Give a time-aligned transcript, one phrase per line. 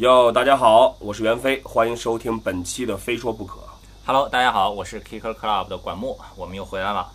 [0.00, 3.56] 哟，大家好，我是袁飞，欢迎收听本期的《非说不可》。
[4.06, 7.06] Hello，大家好，我是 Kicker Club 的管木，我们又回来了。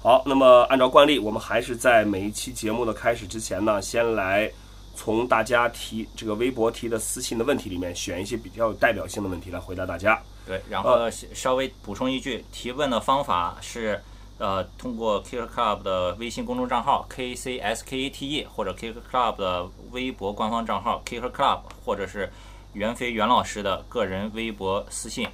[0.00, 4.48] 好，那么按照惯例，我们还是在每一期节目的开始之前呢，先来
[4.94, 10.22] 从大家提这个微博提的私信的问题里面选一些比较有代表性的问题来回答大家。
[10.46, 10.96] 对，然后
[11.34, 14.00] 稍微补充一句，提问的方法是，
[14.42, 22.28] 呃，通过 Kicker Club 的微信公众账号 K C S K A T E，或者 Kicker Club 的微博官方账号 Kicker Club，或者是
[22.72, 25.28] 袁飞袁老师的个人微博私信。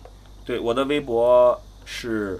[0.45, 2.39] 对，我的微博是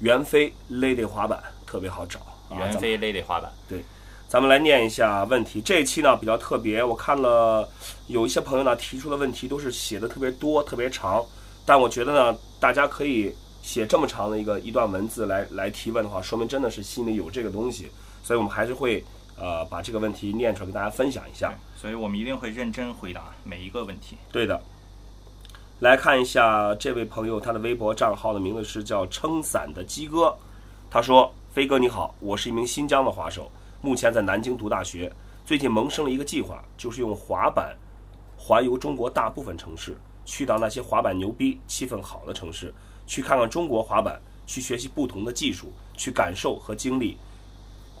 [0.00, 2.18] 袁飞 Lady 滑板，特别好找。
[2.48, 3.48] 啊袁飞 Lady 滑板。
[3.68, 3.84] 对
[4.26, 5.60] 咱们来念一下问题。
[5.60, 7.68] 这一期呢比较特别，我看了
[8.08, 11.24] 有一些朋友呢提出的问题都是写的特别多、特别长，
[11.64, 13.32] 但我觉得呢，大家可以
[13.70, 17.88] 写这么长的一个一段文字来来提问的话，说明真的是心里有这个东西，
[18.20, 19.04] 所以我们还是会
[19.38, 21.56] 呃把这个问题念出来跟大家分享一下。
[21.76, 24.16] 所以我们一定会认真回答每一个问题。
[24.32, 24.60] 对的，
[25.78, 30.36] 来看一下这位朋友他的微博账号的名字是叫撑伞的鸡哥，
[30.90, 33.48] 他说：“飞哥你好，我是一名新疆的滑手，
[33.80, 35.12] 目前在南京读大学。
[35.46, 37.76] 最近萌生了一个计划，就是用滑板
[38.36, 42.74] 环游中国大部分城市，去到那些滑板牛逼、气氛好的城市，
[43.10, 47.16] 去看看中国滑板，去学习不同的技术，去感受和经历。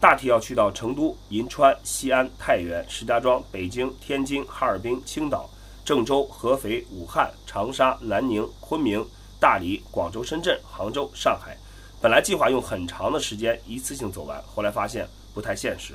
[0.00, 5.50] 大体要去到成都、银川、西安、太原、石家庄、北京、天津、哈尔滨、青岛。”
[5.84, 9.04] 郑州、合肥、武汉、长沙、南宁、昆明、
[9.40, 11.56] 大理、广州、深圳、杭州、上海。
[12.00, 15.94] 本来计划用很长的时间一次性走完，后来发现不太现实。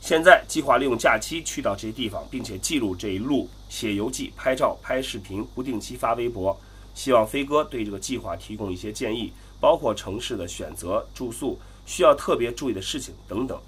[0.00, 6.58] 现在计划利用假期去到这些地方，并且记录这一路，写游记、拍照、拍视频，不定期发微博。
[6.94, 13.58] 希望飞哥对这个计划提供一些建议，包括城市的选择、住宿、需要特别注意的事情等等。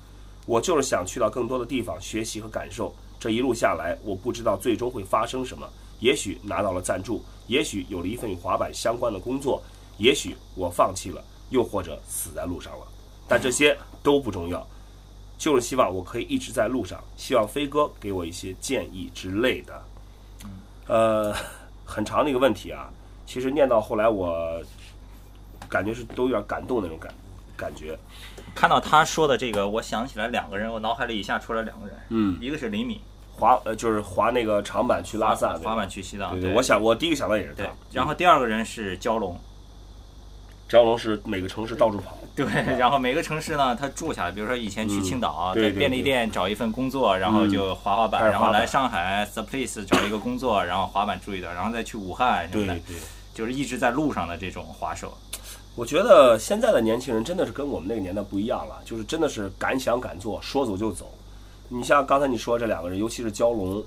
[0.47, 2.95] 我就是想去到更多的地方学习和感受。
[3.21, 5.69] 这一路下来，我不知道最终会发生什么。
[6.01, 9.63] 也许拿到了赞助，也许有了一份与滑板相关的工作，
[9.99, 12.87] 也许我放弃了，又或者死在路上了。
[13.29, 14.67] 但这些都不重要，
[15.39, 17.03] 就是希望我可以一直在路上。
[17.17, 19.85] 希望飞哥给我一些建议之类的。
[20.89, 21.33] 呃，
[21.85, 22.93] 很长的一个问题啊，
[23.33, 24.61] 其实念到后来，我
[25.67, 27.11] 感觉是都有点感动那种感
[27.57, 27.99] 感觉。
[28.55, 33.01] 看到他说的这个，我想起来两个人，我脑海里一下出来两个人，嗯，一个是李敏，
[33.31, 37.71] 滑呃就是滑那个长板去拉萨，滑板去西藏，对对，我想我第一个想到也是他对。
[37.91, 39.41] 然后第二个人是蛟龙，
[40.69, 42.45] 蛟龙是每个城市到处跑，对，
[42.77, 52.97] 然后每个城市呢，他住下来，比如说以前去青岛，在便利店找一份工作，然后就滑滑板，然后来上海 The Place 找一个工作，然后滑板住一段，然后再去武汉什么的，对。
[53.35, 55.13] 就是一直在路上的这种滑手。
[55.75, 61.11] 我觉得现在的年轻人真的是跟我们那个年代不一样了，就是真的是敢想敢做，说走就走。
[61.69, 63.83] 你像刚才你说这两个人，尤其是蛟龙，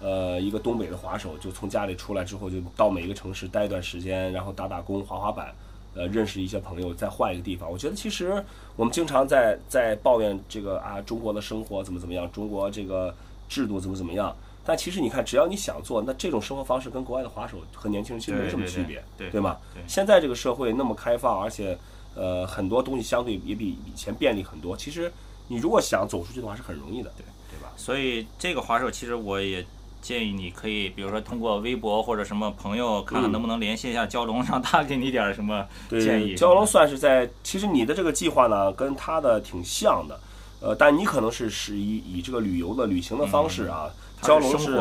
[0.00, 5.54] 呃，一个东北的滑手，就从家里出来之后，就到每一个城市待一段时间，然后打打工、滑滑板，
[5.94, 7.70] 呃，认识一些朋友，再换一个地方。
[7.70, 8.44] 我觉得其实
[8.74, 13.14] 我们经常在在抱怨这个啊，中国的生活怎么怎么样，中国这个
[13.48, 14.36] 制度怎么怎么样。
[14.68, 19.56] 但其实你看，只要你想做，那这种生活方式跟国外的滑手和年轻人其实没什么区别，对对对吗？
[19.72, 21.78] 对现在这个社会那么开放，而且
[22.14, 24.76] 呃很多东西相对也比以前便利很多。
[24.76, 25.10] 其实
[25.46, 27.72] 你如果想走出去的话，是很容易的，对对吧？
[27.78, 29.64] 所以这个滑手其实我也
[30.02, 36.36] 建议你可以，比如说通过微博或者什么朋友，看看能不能联系一下蛟龙，让他给你点儿什么建议。
[36.36, 40.20] 蛟龙算是在，其实你的这个计划呢，跟他的挺像的，
[40.60, 43.90] 呃，但你可能是是以以这个旅游的旅行的方式啊，
[44.22, 44.76] 蛟龙是。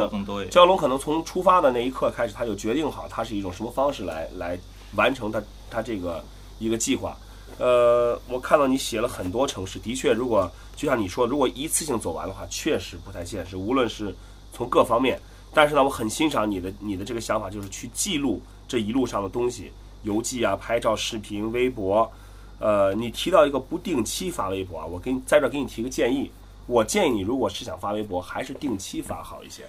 [0.49, 4.59] 蛟龙可能从出发的那一刻开始，他就决定好他是一种什么方式来来
[4.95, 6.23] 完成他他这个
[6.59, 7.17] 一个计划。
[7.57, 14.15] 呃，我看到你写了很多城市，的确，如果就像你说，如果一次性走完的话，确实不太现实，无论是
[14.53, 15.19] 从各方面。
[15.53, 19.71] 但是呢，我很欣赏你的你的这个想法，就是去记录这一路上的东西，
[20.03, 22.11] 游记啊、拍照、视频、微博。
[22.59, 26.29] 呃，你提到一个不定期发微博啊，我给你在这儿给你提个建议，
[26.67, 29.63] 我建议你如果是想发微博，还是定期发好一些，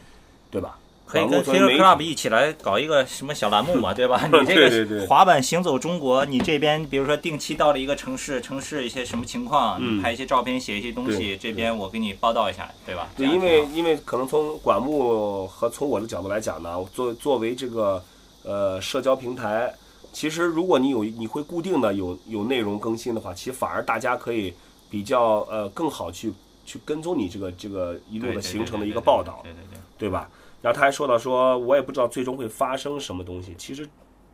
[0.51, 0.79] 对吧？
[1.07, 4.21] 可以跟网络作为 Killer Club 一起来搞一个什么小栏目嘛，对吧？
[4.31, 13.09] 你这个滑板行走中国，你这边比如说定期到了一个城市，城市一些什么情况，拍一些照片，写一些东西，这边我给你报道一下，对吧？
[13.17, 18.05] 对，因为因为可能从管木和从我的角度来讲呢，作作为这个
[18.43, 19.73] 呃社交平台，
[20.13, 24.53] 其实如果你有你会固定的有有内容更新的话，其实反而大家可以
[24.91, 26.31] 比较呃更好去
[26.69, 30.29] 去跟踪你这个这个一路的行程的一个报道，对对对，对吧？
[30.61, 33.55] 然后他还说到说，我也不知道最终会发生什么东西。
[33.57, 33.89] 其实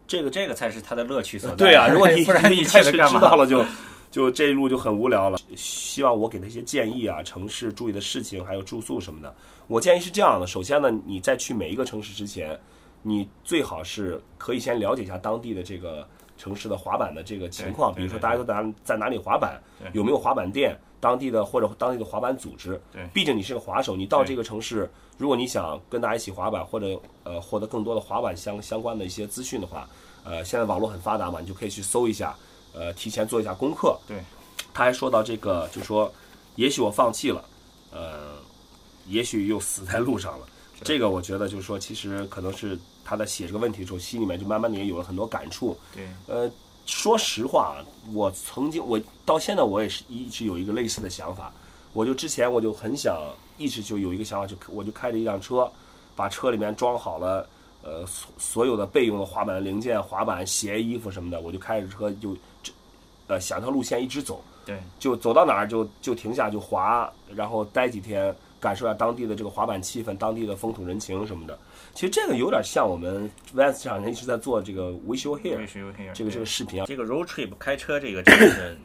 [0.04, 1.54] 这个这个才是他的乐趣所在。
[1.54, 2.98] 对啊， 如果你不然你你开始知？
[2.98, 3.64] 道了就
[4.10, 5.38] 就这一路就很无聊了。
[5.54, 9.32] 希望我给他一些建议啊，城市注意的事情，还有住宿什么的。
[9.68, 12.58] 我建议是这样的：首先呢，你在去每一个城市之前，
[13.02, 22.80] 你最好是可以先了解一下当地的这个城市的滑板的这个情况，比如说大家都在在哪里滑板，有没有滑板店，当地的或者当地的滑板组织。
[22.90, 29.86] 对毕竟你是个滑手，你到这个城市，如果你想跟大家一起滑板，或者呃获得更多的滑板相相关的一些资讯的话，
[30.24, 32.34] 呃，现在网络很发达嘛，你就可以去搜一下，
[32.72, 33.98] 呃，提前做一下功课。
[34.08, 34.16] 对，
[34.72, 36.10] 他还说到这个，就说
[36.56, 37.44] 也许我放弃了，
[37.92, 38.38] 呃，
[39.06, 40.46] 也许又死在路上了。
[40.82, 45.76] 这个我觉得就是说，其实可能是他在写这个问题的时候，心里面就慢慢的也有了很多感触。
[45.94, 46.50] 对，呃，
[46.86, 47.76] 说实话，
[48.12, 51.52] 我曾经我到现在我也是一直有一个类似的想法。
[51.92, 53.16] 我就之前我就很想，
[53.56, 55.70] 一直就有一个想法，就我就开着一辆车，
[56.16, 57.48] 把车里面装好了，
[57.84, 62.72] 呃，所所有的备用的滑板零件、滑板鞋、衣服什么的，我就开着车就，这
[63.28, 68.34] 呃，想条路线一直走，对，就走到哪儿就就停下就滑，然后待几天，
[68.64, 71.58] 感受一下当地的这个滑板气氛、当地的风土人情什么的。
[71.92, 75.66] 其实这个有点像我们 Vans 这两年一直在做这个 We Show Here
[76.14, 76.86] 这个这个视频啊。
[76.86, 78.78] 这个 road trip 开车这个真的是，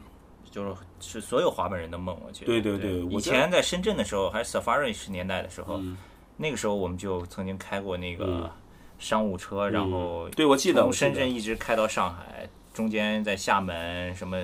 [0.50, 2.46] 就是是所有滑板人的梦，我觉得。
[2.46, 5.96] 对对对以前在深圳的时候，还是 Safari 时年代的时候，嗯
[6.36, 8.50] 那个时候我们就曾经开过那个
[8.98, 14.38] 商务车，然后对，我记得，从深圳一直开到上海，中间在厦门什么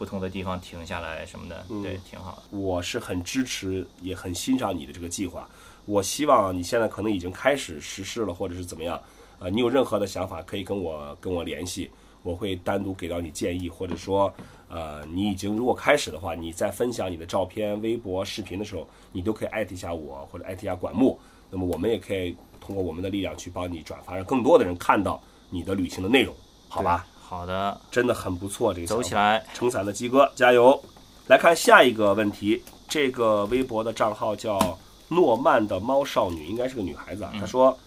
[0.00, 2.56] 不同的地方停下来什么的，嗯对，挺好的。
[2.56, 5.46] 我是很支持，也很欣赏你的这个计划。
[5.84, 8.98] 我希望你现在可能已经开始实施了，或者是怎么样，
[9.40, 11.90] 呃，你有任何的想法可以跟我跟我联系，
[12.22, 14.32] 我会单独给到你建议，或者说，
[14.70, 21.20] 呃，你已经如果开始的话，你在分享你的照片、微博、视频的时候，你都可以艾特一下我，或者艾特一下管木，
[21.50, 26.34] 那么我们也可以通过我们的力量去帮你转发，让更多的人看到你的旅行的内容，
[26.70, 27.06] 好吧？
[27.30, 29.46] 好的，真的很不错，这个走起来。
[29.54, 30.82] 撑伞的鸡哥，加油！
[31.28, 37.32] 来看下一个问题，这个微博的账号叫诺曼的猫少女，应该是个女孩子啊。
[37.38, 37.78] 她说：“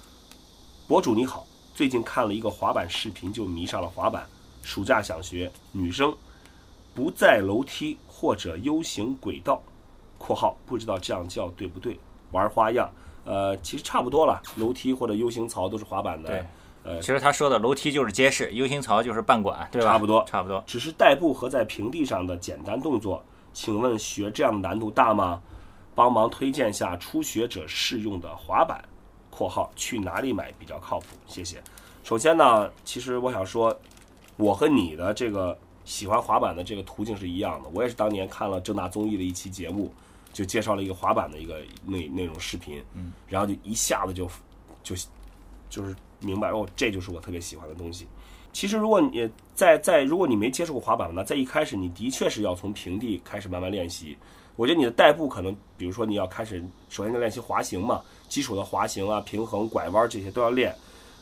[0.87, 1.45] 博主你好，
[1.75, 4.25] 最近看了一个滑板视频，就迷上了滑板。
[4.61, 6.15] 暑假想学，女生
[6.93, 9.61] 不在楼梯或者 U 型轨道
[10.17, 11.99] （括号不知道这样叫对不对）
[12.31, 12.89] 玩花样。
[13.25, 16.45] 呃，其实差不多了，楼梯或者 U 型槽都是滑板的。
[16.83, 19.93] 对呃其实他说的楼梯就是街式，U 型槽就是半管，对吧？
[19.93, 20.63] 差不多差不多。
[20.67, 25.41] 只是代步和在平地上的简单动作，请问学这样的难度大吗？
[25.95, 28.83] 帮忙推荐下初学者适用的滑板
[29.29, 31.05] （括号去哪里买比较靠谱？
[31.27, 31.61] 谢谢。
[32.03, 33.79] 首先呢，其实我想说，
[34.37, 37.69] 我和你的这个喜欢滑板的这个途径是一样的。
[37.73, 39.93] 我也是当年看了正大综艺的一期节目，
[40.33, 44.27] 就介绍了一个滑板的一个那那种视频，嗯，然后就一下子就
[44.81, 44.95] 就
[45.69, 48.07] 就是明白哦，这就是我特别喜欢的东西。
[48.51, 54.17] 其实，如果你在在如果你没接触过滑板呢，在一开始你的确是要从平地开始慢慢练习。
[54.55, 60.75] 我觉得你的代步可能，比如说你要开始，首先要练习滑行嘛，基础的滑行啊、平衡、拐弯这些都要练。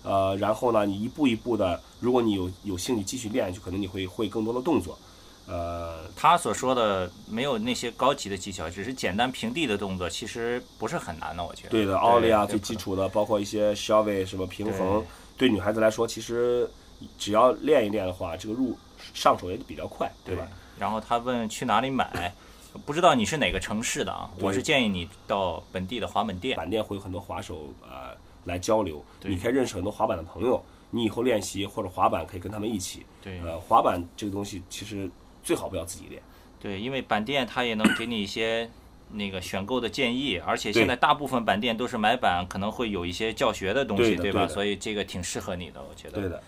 [0.04, 4.98] 呃，然后呢，你一步一步的，如果你有有兴趣继续练，就可能你会会更多的动作。
[5.48, 11.70] 呃，他所说的没有那些高级的技巧，只是简单平地的动作，其实不是很难的，我觉得。
[11.70, 15.06] 对的，奥利啊，最基础的，包括一些 s h o v e 什么平衡，
[15.38, 16.70] 对女孩子来说，其实
[17.18, 18.78] 只要练一练的话，这个入
[19.14, 20.48] 上手也比较快，对吧？
[20.78, 22.34] 然后他问去哪里买，
[22.86, 24.30] 不知道你是哪个城市的啊？
[24.40, 26.56] 我是建议你到本地的滑板店。
[26.56, 33.06] 板店会有很多滑手呃来交流，你可以认识很多滑板的朋友，你以后练习或者滑板可以跟他们一起。
[33.22, 35.10] 对呃，滑板这个东西其实
[35.44, 36.22] 最好不要自己练。
[36.60, 38.70] 对，因为板店它也能给你一些
[39.12, 44.22] 那个选购的建议，而且现在大部分板店都是买板可能会有一些教学的东西，吧？
[44.22, 46.20] 对吧对所以这个挺适合你的，我觉得。
[46.20, 46.42] 对的。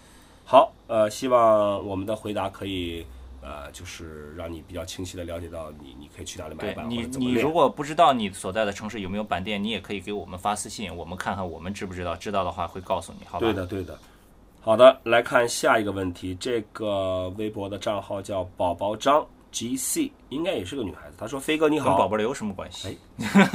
[0.45, 3.05] 好，呃，希望我们的回答可以。
[3.45, 7.51] 呃，就是让你比较清晰的了解到你，你可以去哪里买板你你如。
[7.51, 13.45] 果不知道你所在的城市有没有板店，你也可以给我们发私信，我们看看我们知不知道，知道的话会告诉你，好吧？
[13.45, 14.00] 对的，对的。
[14.65, 16.34] 好的，来看下一个问题。
[16.39, 21.15] 这个微博的账号叫宝宝张 GC，应该也是个女孩子。
[21.17, 22.98] 她说：“飞哥你好，跟宝宝刘有什么关系？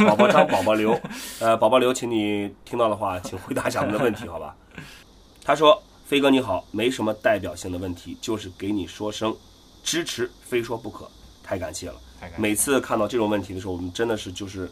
[0.07, 0.93] 宝宝张，宝宝刘，
[1.41, 4.55] 呃，宝宝刘，请你听到的话，请回答一下我们的问题，好吧？
[5.43, 9.35] 他说：“飞哥你好，没什么代表性的问题，就是给你说声
[9.83, 11.11] 支持，非说不可，
[11.43, 11.95] 太感谢了。
[12.21, 14.71] 太感谢每次看到这种问题的时候，我们真的是就是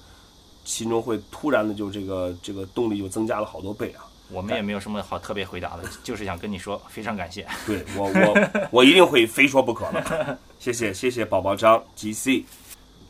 [0.66, 4.04] 心中会突然的就这个这个动力就增加了好多倍啊！
[4.28, 7.46] 我们也没有什么好特别回答的， 就是想跟你说，非常感谢。
[7.66, 10.38] 对我我 我一定会非说不可的。
[10.58, 12.44] 谢谢谢谢宝宝张 GC。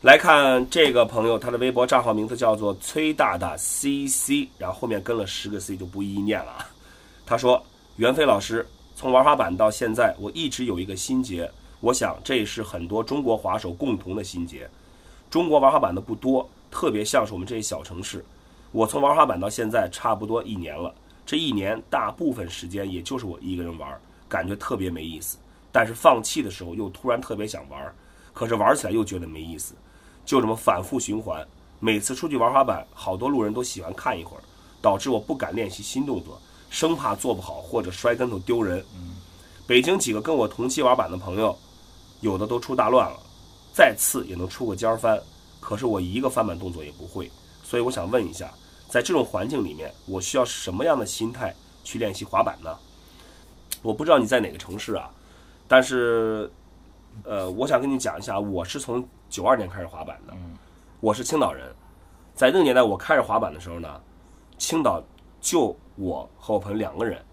[0.01, 6.69] 来看这个朋友，他的微博账号名字叫做崔大大 CC，然后后面跟了十个 C 就不一一念了啊。
[7.25, 7.65] 他说
[7.97, 14.69] ：“袁飞老师，从玩滑板到现在，我一直有一个心结，我想这也是很多中国滑手共同的心结。
[15.31, 18.23] 中国玩滑板的不多，特别像是我们这些小城市。
[18.71, 20.93] 我从玩滑板到现在差不多一年了，
[21.27, 25.37] 这一年大部分时间也就是我一个人玩，感觉特别没意思。
[25.73, 27.93] 但是放弃的时候又突然特别想玩，
[28.33, 29.75] 可是玩起来又觉得没意思，
[30.25, 31.45] 就这么反复循环。
[31.81, 34.41] 每次出去玩滑板，好多路人都喜欢看一会儿，
[34.81, 38.81] 导致我不敢练习新动作，生怕做不好或者摔跟头丢人。
[39.67, 41.53] 北京几个跟我同期玩板的朋友，
[42.21, 43.19] 有的都出大乱了，
[43.73, 45.21] 再次也能出个尖翻，
[45.59, 47.29] 可是我一个翻板动作也不会。
[47.65, 48.49] 所以我想问一下，
[48.89, 51.53] 在这种环境里面，我需要什么样的心态
[51.83, 52.75] 去练习滑板呢？
[53.81, 55.09] 我不知道你在哪个城市啊，
[55.67, 56.49] 但是，
[57.23, 60.33] 呃，我想跟你讲一下，我是从九二年开始滑板的。
[60.99, 61.73] 我是青岛人，
[62.33, 64.01] 在那个年代我开始滑板的时候呢，
[64.57, 65.03] 青岛
[65.39, 67.23] 就我和我朋友两个人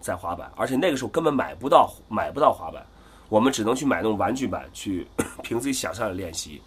[0.00, 2.84] 在滑板，而且那个时候根本买不到买不到滑板，
[3.30, 5.06] 我们只能去买那种玩具板去
[5.42, 6.60] 凭自己想象的练习，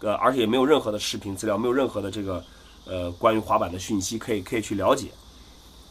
[0.00, 2.44] 呃，而且也没有任何的视频资料，没有任何的这个
[2.84, 5.08] 呃关于滑板的讯息可以可以去了解，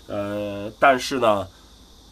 [0.07, 1.47] 呃，但是呢，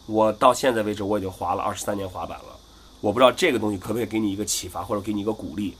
[0.06, 2.58] 我到现在为止我已经滑了二十三年滑板了，
[3.00, 5.76] 我不知道这个东西可不可以给你一个启发或者给你一个鼓励，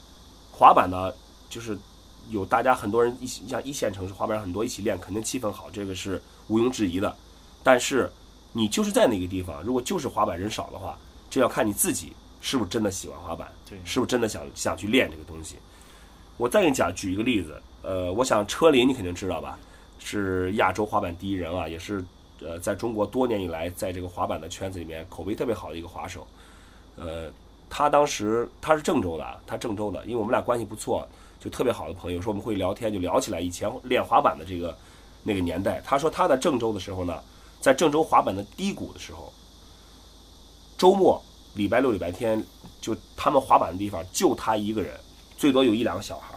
[0.53, 1.13] 滑板呢？
[1.49, 1.77] 就是
[2.29, 7.13] 有大家很多人一起，像一线城市滑板很多一起练，肯定气氛好，这个是毋庸置疑的。
[7.63, 8.09] 但是
[8.53, 10.97] 你就是在那个地方，如果就是滑板人少的话，
[11.29, 13.51] 这要看你自己是不是真的喜欢滑板，
[13.85, 15.57] 是不是真的想想去练这个东西。
[16.37, 19.59] 我再给你讲，举一个例子，呃，我想车林你肯定知道吧，
[19.99, 22.05] 是亚洲滑板第一人啊，也是
[22.41, 26.27] 呃在中国多年以来在这个滑板的圈子里面口碑特别好的一个滑手。
[26.97, 27.31] 呃，
[27.69, 31.07] 他当时他是郑州的，他郑州的，因为我们俩关系不错。
[31.43, 34.77] 就特别好的朋友，说我们会聊天，就聊起来以前练滑板的这个
[35.23, 35.81] 那个年代。
[35.83, 37.19] 他说他在郑州的时候呢，
[37.63, 39.33] 在郑州滑板的低谷的时候，
[40.77, 41.19] 周末、
[41.55, 42.45] 礼拜六、礼拜天，
[42.79, 44.93] 就他们滑板的地方就他一个人，
[45.39, 46.35] 最多有一两个小孩，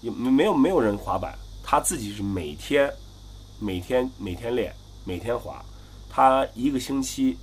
[0.00, 2.92] 也没有没有人滑板，他自己是每天
[3.60, 4.74] 每天每天练，
[5.04, 5.64] 每天滑。
[6.10, 7.36] 他一个星期，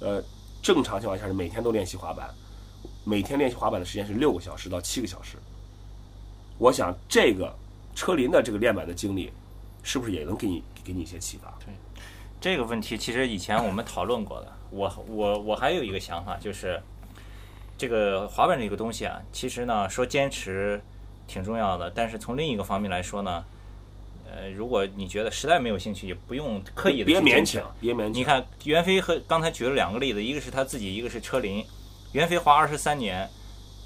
[0.00, 0.22] 呃，
[0.62, 2.28] 正常情况下是每天都练习滑板。
[3.04, 5.38] 每天练习滑板的时间是六个小时到七个小时。
[6.58, 7.54] 我想这个
[7.94, 9.32] 车林的这个练板的经历，
[9.82, 11.56] 是不是也能给你给你一些启发？
[11.64, 11.72] 对，
[12.40, 14.52] 这个问题其实以前我们讨论过的。
[14.70, 16.78] 我我我还有一个想法，就是
[17.78, 20.78] 这个滑板这个东西啊，其实呢说坚持
[21.28, 23.44] 挺重要的，但是从另一个方面来说呢，
[24.26, 28.14] 呃，如果你觉得实在没有兴趣，也不用刻意的别勉强，别勉强。
[28.14, 31.64] 你看袁飞和刚才举了两个例子，一个是他自己，一个是车林。
[32.12, 33.28] 袁飞滑二十三年，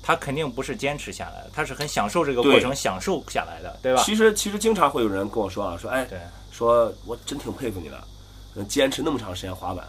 [0.03, 4.03] 他肯定不是坚持下来的，他是很享受这个过程，享受下来的，对吧？
[4.05, 6.09] 其实，其实经常会有人跟我说啊，说哎，
[6.53, 8.03] 说我真挺佩服你的，
[8.55, 9.85] 能坚持那么长时间滑板。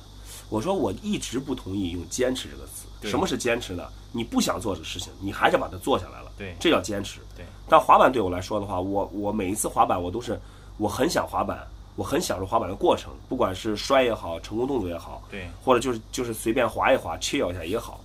[0.50, 2.83] 我说我一直不同意用“坚持”这个词。
[3.10, 3.88] 什么是坚持呢？
[4.12, 7.20] 你不想做这事情，你还是把它做下来了，对，这叫坚持。
[7.36, 7.46] 对。
[7.68, 10.40] 但滑板对我来说的话，我我每一次滑板，我都是
[10.78, 18.00] 我很想滑板，我很享受滑板的过程，不管是摔也好，成功动作也好，对，或者就是就是随便滑一滑，chill 一下也好。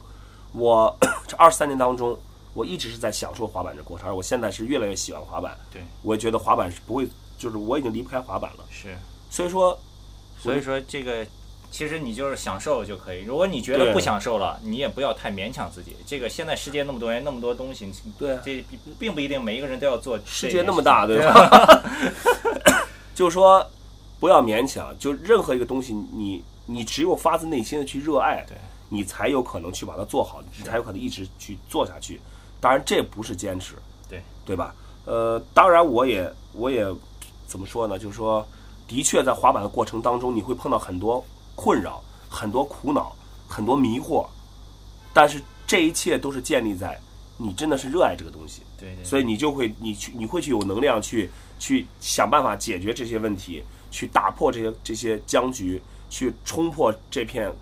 [0.53, 2.19] 我这二十三年当中，
[2.55, 5.57] 我一直是在享受滑板这过程，而我现在是越来越喜欢滑板。
[5.71, 8.65] 对，我也觉得滑板是不会，就是我已经离不开滑板了。
[8.71, 8.97] 是，
[9.29, 9.79] 所以说，
[10.39, 11.27] 所以说这个
[11.71, 13.23] 其实你就是享受就可以。
[13.25, 15.97] 如果你觉得不享受了，你也不要太勉强自己。
[16.07, 18.65] 这个现在世界那么多人，那么多东西，对，这
[18.99, 20.19] 并不一定每一个人都要做。
[20.25, 21.83] 世界那么大，对吧？
[23.15, 23.65] 就是说，
[24.19, 24.95] 不要勉强。
[24.99, 28.45] 就任何一个东西，你你只有发自内心的去热爱。
[28.49, 28.57] 对。
[28.91, 32.19] 你才有可能去把它做好，你才有可能一直去做下去。
[32.59, 33.75] 当然，这不是坚持，
[34.09, 34.75] 对对吧？
[35.05, 36.87] 呃，当然，我也我也
[37.47, 37.99] 怎么说呢？
[37.99, 38.49] 就是说，
[38.87, 41.23] 的确在滑板的过程当中，你会碰到很多
[41.61, 42.01] 困扰、
[42.31, 43.17] 很多苦恼、
[43.49, 44.25] 很多迷惑。
[45.13, 46.97] 但是这一切都是建立在
[47.37, 57.53] 你真的是热爱这个东西，对，所以你就会你去你会去有能量去去想办法解决这些问题，去打破这些这些僵局，去冲破这片。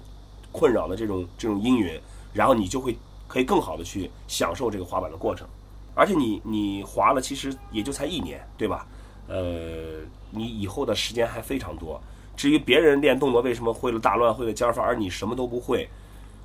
[0.52, 2.00] 困扰的这种这种阴云，
[2.32, 2.96] 然后你就会
[3.28, 5.46] 可以更好的去享受这个滑板的过程，
[5.94, 8.86] 而且你你滑了其实也就才一年，对吧？
[9.28, 10.00] 呃，
[10.30, 12.00] 你以后的时间还非常多。
[12.36, 15.88] 至于别人练动作为什么会了大乱会了尖翻，而你什么都不会，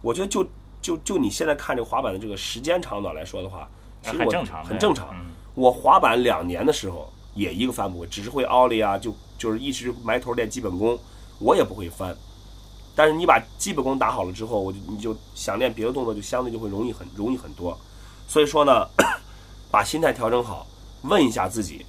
[0.02, 0.48] 我觉得就
[0.82, 3.70] 就就你现在看这个滑板的这个时间长短来说的话，
[4.02, 5.14] 其实很正常，很正常。
[5.54, 10.98] 我滑板两年的时候也一个翻不会，只是会奥利啊，就就是一直埋头练基本功，
[11.40, 12.16] 我也不会翻。
[12.96, 17.78] 但是你把基本功打好了之后，我就你就想练别的动作就相对就会容易很容易很多。
[18.28, 18.88] 所以说呢，
[19.70, 20.66] 把心态调整好，
[21.04, 21.86] 问一下自己，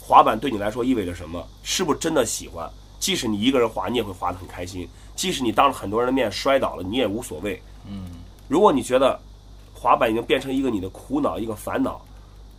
[0.00, 1.46] 滑板对你来说意味着什么？
[1.62, 2.68] 是不是真的喜欢？
[2.98, 7.60] 即使你一个人滑，你也会滑得很开心；即使你当着很多人的面摔倒了，你也无所谓。
[7.88, 8.10] 嗯，
[8.48, 9.18] 如果你觉得
[9.74, 12.00] 滑板已经变成一个你的苦恼、一个烦恼，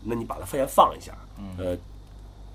[0.04, 1.12] 那你把它先放一下，
[1.58, 1.78] 呃，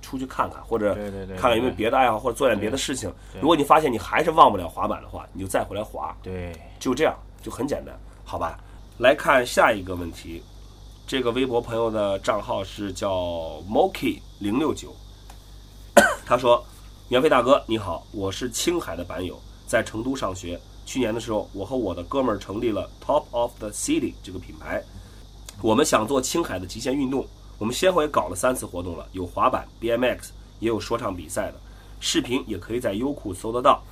[0.01, 0.95] 出去看看，或者
[1.37, 3.13] 看看有没有别的爱好，或者做点别的事情。
[3.41, 8.59] 如果你发现你还是忘不了滑板的话，你就再回来滑，对，就这样，就很简单，好吧？
[8.99, 10.43] 来看下一个问题，
[11.07, 13.11] 这个微博朋友的账号是叫
[13.69, 14.95] Moki 零六九，
[16.25, 16.65] 他说
[17.13, 20.59] ：“袁飞大哥你好，我是青海的板友，在成都上学。
[20.87, 24.83] 去年的时候，我和我的哥们儿成立了 Top of the City 这个品牌，
[25.61, 27.27] 我们想做青海的极限运动。
[27.59, 31.61] 我们先后也搞了三次活动了，有滑板、BMX，也有说唱比赛的，
[32.01, 33.83] 视频也可以在优酷搜得到。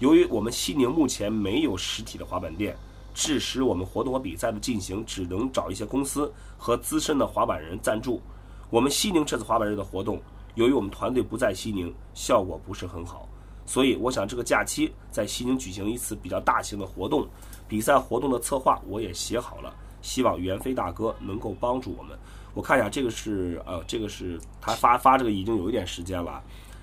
[0.00, 2.76] 由于我们西宁目前没有实体的滑板店，
[3.14, 6.28] 致使我们活动和比赛的进行只能找一些公司
[6.58, 8.20] 和资深的滑板人赞助。
[8.68, 10.20] 我们西宁这次滑板日的活动，
[10.54, 13.28] 由于我们团队不在西宁，效果不是很好，
[13.66, 17.26] 所以我想这个假期在西宁举行一次比较大型的活动，
[17.66, 22.16] 比赛活动的策划我也写好了，希望袁飞大哥能够帮助我们。
[22.54, 26.40] 我看一下，这个是呃，这个是他发发这个已经有一点时间了，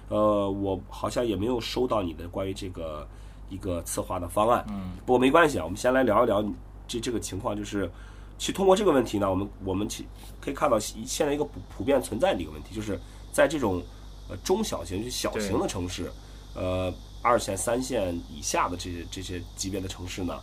[0.10, 3.08] 呃，我好像也没有收到你的关于这个
[3.50, 4.66] 一个策划的方案。
[4.70, 6.44] 嗯，不过没关系啊，我们先来聊一聊
[6.90, 7.90] 这这个情况，就是
[8.38, 10.06] 去通过这个问题呢，我们我们去
[10.42, 13.00] 可以看到现在一个普普遍存在的一个问题，就是
[13.32, 13.82] 在这种
[14.30, 16.12] 呃中小型就小型的城市，
[16.54, 20.40] 呃二线三线以下的这些这些级别的城市呢，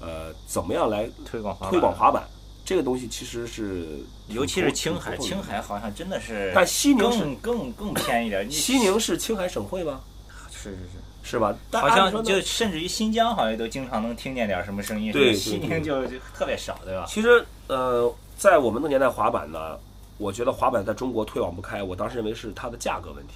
[0.00, 2.22] 呃怎么样来推广滑板推广滑板？
[2.64, 8.46] 这个东西其实是尤其是青海，青海好像真的是，但西宁是更更更偏一点。
[8.46, 10.02] 你西宁是青海省会吗？
[10.50, 10.76] 是是
[11.22, 11.56] 是，是吧？
[11.70, 17.06] 但好像说就甚至于新疆好像都经常能听见点什么声音，对西宁就就特别少，对吧？
[17.08, 19.78] 其实呃，在我们那个年代滑板呢，
[20.18, 23.34] 我觉得滑板在中国推广不开，我当时认为是它的价格问题，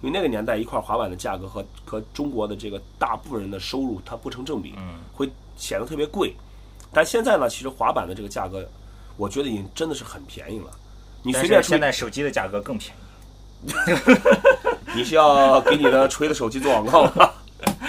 [0.00, 6.34] 因为那个年代一块滑板的价格和和中国的这个大部分人的收入它不成正比，嗯，会显得特别贵。
[6.92, 8.66] 但现在呢，其实滑板的这个价格，
[9.16, 10.70] 我觉得已经真的是很便宜了。
[11.22, 13.00] 你随便出现在手机的价格更便宜。
[14.94, 17.30] 你是要给你的 锤子手机做广告吗？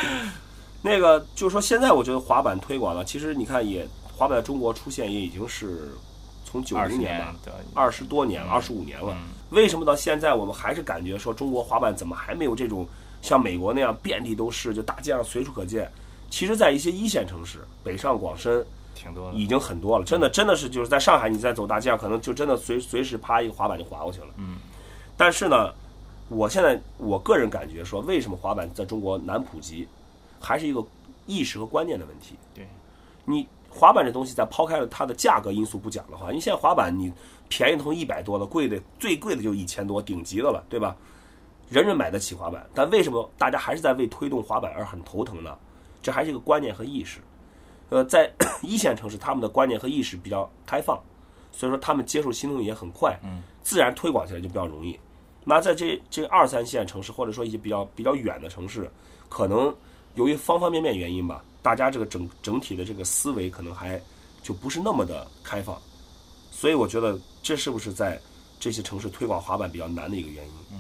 [0.83, 5.93] 那个就是说，现在我觉得滑板推广了，其实你看也滑板在中国出现也已经是
[6.51, 9.13] 从九零年吧，对，二十多年了，二十五年了。
[9.13, 12.87] 嗯为什么到现在我们还是感觉说中国滑板怎么还没有这种
[13.21, 15.91] 像美国那样遍地都是，就大街上随处可见？
[16.29, 19.29] 其实，在一些一线城市，北上广深挺多。
[19.33, 24.27] 已经很多了，真的真的是就是在上海，你在走大街上，可能就真的随随时啪一个滑板就滑过去了。
[24.37, 24.55] 嗯。
[25.17, 25.73] 但是呢，
[26.29, 29.85] 我现在我个人感觉说，为什么滑板在中国难普及，
[30.39, 30.81] 还是一个
[31.25, 32.35] 意识和观念的问题。
[32.53, 32.65] 对，
[33.25, 37.11] 你滑板这东西，在抛开了它的价格因素不讲的话，因为现在滑板你
[37.47, 40.95] 便宜的从一百多的，贵的最贵的就一千多，顶级的了，对吧？
[41.69, 45.57] 人人买得起滑板，但为什么大家还是在为推动滑板而很头疼呢？
[46.01, 47.21] 这还是一个观念和意识。
[47.89, 48.29] 呃，在
[48.61, 50.99] 一线城市，他们的观念和意识比较开放，
[51.51, 54.99] 所以说他们接受新东西也很快，嗯，自然推广起来就比较容易。
[55.43, 58.91] 那在这这二三线城市，或者说一些比较比较远的城市，
[59.29, 59.73] 可能
[60.15, 64.01] 由于方方面面原因吧，大家这个整整体的这个思维可能还
[64.41, 65.79] 就不是那么的开放，
[66.51, 68.19] 所以我觉得这是不是在
[68.59, 70.51] 这些城市推广滑板比较难的一个原因？
[70.71, 70.77] 嗯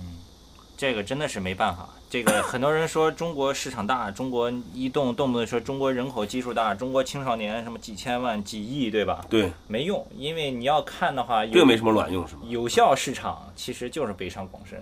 [0.77, 1.87] 这个真的是没办法。
[2.09, 9.23] 这个很多人说中国市场大，中国移动动不动说中国人口基数大，中国青少年什么几千万、几亿，对吧？
[9.29, 12.41] 对，没用，因为你要看的话，有并没什么卵用，是吗？
[12.47, 14.81] 有效市场其实就是北上广深，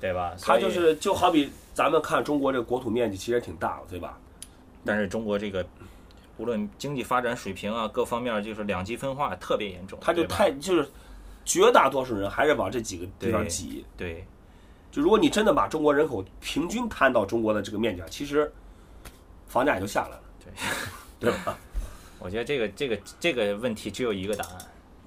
[0.00, 0.34] 对对吧？
[0.40, 4.18] 它就，是就好比咱们看中国这个国土面积其实挺大的，对吧？
[4.84, 5.64] 但是中国这个
[6.36, 10.88] 无论经济发展水平啊，各方面就是两极分化特别严重，它就太就是
[11.44, 13.84] 绝大多数人还是往这几个地方对挤。
[13.96, 14.24] 对
[14.90, 18.50] 就如果你真的把中国人口平均摊到中国的这个面积上，其实
[19.46, 20.52] 房价也就下来了，对。
[21.20, 21.58] 对吧？
[22.20, 24.58] 我觉得这个这个这个问题只有一个答案，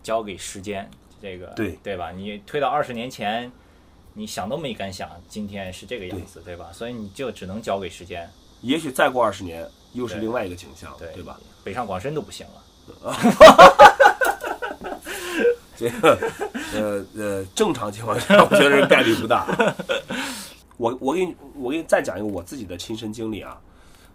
[0.04, 0.90] 交给时间。
[1.22, 2.12] 这个对对吧？
[2.12, 3.50] 你推到二十年前，
[4.14, 6.70] 你想都没敢想，今天是这个样子，对吧？
[6.74, 8.30] 所以你就只能交给时间。
[8.62, 11.40] 也许再过二十年，又是另外一个景象，对对吧？？
[11.64, 12.64] 北上广深都不行了。
[15.78, 16.18] 这个
[16.76, 19.48] 呃呃，正常情况下，我觉得这概率不大。
[20.78, 23.60] 我我给你我给你再讲一个我自己的亲身经历啊。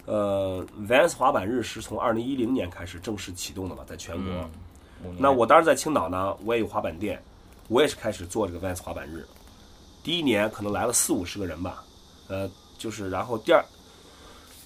[0.05, 4.33] 呃，Vans 滑板日是从二零一零年开始正式启动的嘛，在全国。
[5.05, 7.21] 嗯那我当时在青岛呢，我也有滑板店，
[7.69, 9.27] 我也是开始做这个 Vans 滑板日。
[10.07, 11.83] 第一年可能来了四五十个人吧，
[12.29, 13.61] 呃，就是然后第二，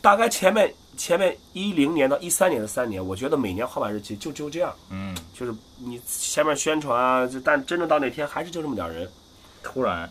[0.02, 9.10] 大概前面前面一零年到一三年的三年，我觉得每年滑板日其实就就这样，嗯，就是你前面宣传啊，就但真正到那天还是就这么点人。
[9.62, 10.10] 突然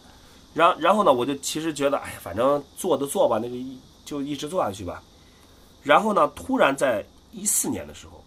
[0.55, 5.03] 然然后呢，我就其实觉得，哎呀，反正做就做吧，那个一就一直做下去吧。
[5.83, 8.23] 然后呢，突然在一四年的时候，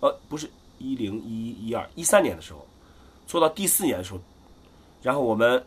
[0.00, 2.66] 呃，不是一零一一二一三年的时候，
[3.28, 4.18] 做到第四年的时候，
[5.00, 5.64] 然后我们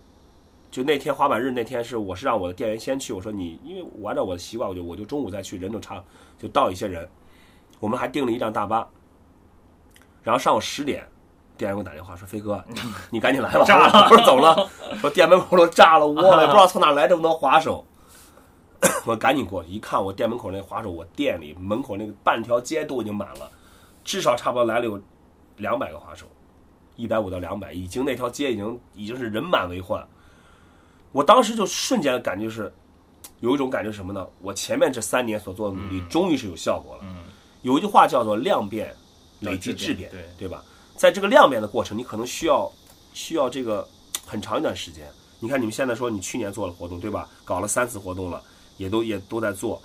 [0.73, 6.03] 就那天滑板日那天是我是让我的店员先去，我说你因为我按照我的习惯，我就我就中午再去，人都差
[6.36, 7.07] 就到一些人，
[7.79, 8.89] 我们还订了一辆大巴，
[10.23, 11.07] 然后上午十点，
[11.55, 12.65] 店员给我打电话说飞哥，
[13.12, 17.86] 你赶紧来吧， 炸了我说走了，说店门口都炸了，我也不知道从哪来这么多滑手。
[19.05, 23.47] 我赶紧过去一看，我店门口那滑手，我店里门口那个半条街都已经满了，
[24.03, 24.99] 至少差不多来了有
[25.57, 26.25] 两百个滑手，
[26.95, 30.03] 一百五到两百，已经那条街已经已经是人满为患。
[31.13, 32.73] 我当时就瞬间的感觉是，
[33.39, 34.28] 有一种感觉什么呢？
[34.41, 37.04] 我前面这三年所做的努力，终于是有效果了。
[37.04, 37.23] 嗯，
[37.62, 38.93] 有一句话叫做量变
[39.39, 40.62] 累积质变，对对吧？
[40.97, 42.69] 在这个量变的过程，你可能需要
[43.13, 43.88] 需要这个
[44.26, 45.08] 很长一段时间。
[45.39, 47.30] 你看你们现在说你去年做了活动，对吧？
[47.45, 48.41] 搞了三次活动了，
[48.78, 49.82] 也都也都在做，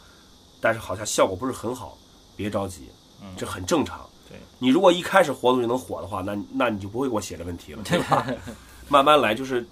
[0.60, 1.98] 但是好像效果不是很好，
[2.36, 2.88] 别着急，
[3.36, 4.08] 这很正常。
[4.28, 8.26] 对你如果一开始活动就能火的话，那那你就不会给我写这问题了，对吧？
[8.88, 9.66] 慢慢来，就是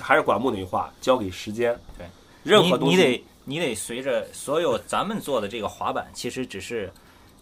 [0.00, 1.78] 还是管木那句话，交给时间。
[1.96, 2.06] 对，
[2.42, 6.92] 任何东西你你得你得随着所有咱们做的这个滑板，其实只是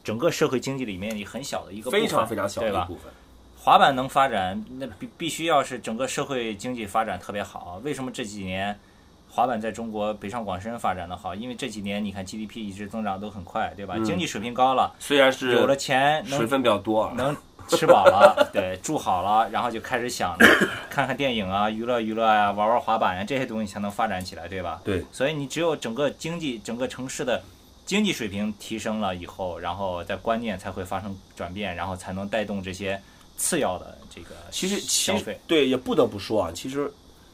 [0.03, 3.13] 整个社会经济里面一很小的一个部分非常非常小的部分。
[3.57, 7.81] 滑板能发展，那必必须要是整个社会经济发展特别好。
[7.83, 8.79] 为什么这几年
[9.31, 11.35] 滑板在中国北上广深发展的好？
[11.35, 13.95] 因为这几年你看 GDP 一直增长都很快，对吧？
[13.97, 17.11] 嗯经济水平高了，虽然是有了钱能水分比较多
[17.69, 20.37] 吃饱了， 对，住好了，然后就开始想
[20.91, 24.81] 看看电影啊，娱乐娱乐呀、玩玩滑板呀、这些东西才能发展起来，对吧？
[24.85, 27.43] 对，所以你只有整个经济、整个城市的
[27.87, 33.01] 经济水平提升了以后，然后在观念才会发生转变，然后才能带动这些
[33.37, 35.39] 次要的这个其实消费。
[35.47, 36.93] 对，也不得不说啊，其实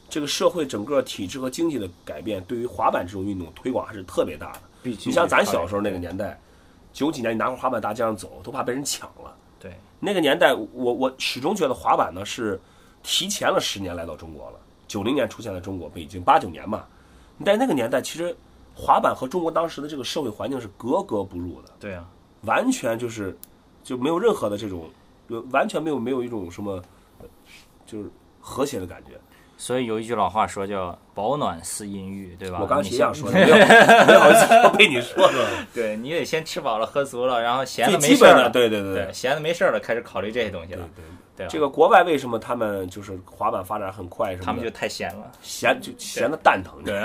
[0.09, 4.59] 这个社会整个体制和经济的改变，对于滑板这种运动推广还是特别大的。
[4.83, 6.39] 你你像咱小时候那个年代，
[6.91, 9.33] 九几年你拿个滑板大街上走，都怕被人抢了。
[9.59, 12.59] 对，那个年代，我我始终觉得滑板呢是
[13.03, 14.59] 提前了十年来到中国了。
[14.87, 16.83] 九零年出现在中国，北京八九年嘛。
[17.45, 18.35] 在那个年代，其实
[18.75, 21.69] 滑板和中国当时的这个社会环境是格格不入的。
[21.79, 22.09] 对啊，
[22.41, 23.37] 完全就是
[23.83, 24.89] 就没有任何的这种，
[25.29, 26.81] 就完全没有没有一种什么，
[27.19, 27.27] 呃
[27.85, 28.09] 就是
[28.39, 29.11] 和谐的感觉。
[29.61, 32.57] 所以有一句老话说叫“保暖思淫欲”，对吧？
[32.59, 41.05] 我刚想说，的 没有没好意思我被你说说，对你得先吃饱了喝足了，然后闲的没事儿了，对对对对，闲的没事儿了，开始考虑这些东西了，对对。
[41.37, 41.49] 对吧？
[41.51, 44.35] 这个国外为什么他们就是滑板发展很快？
[44.37, 46.83] 他们就太闲了，闲就闲的蛋疼。
[46.83, 46.99] 对，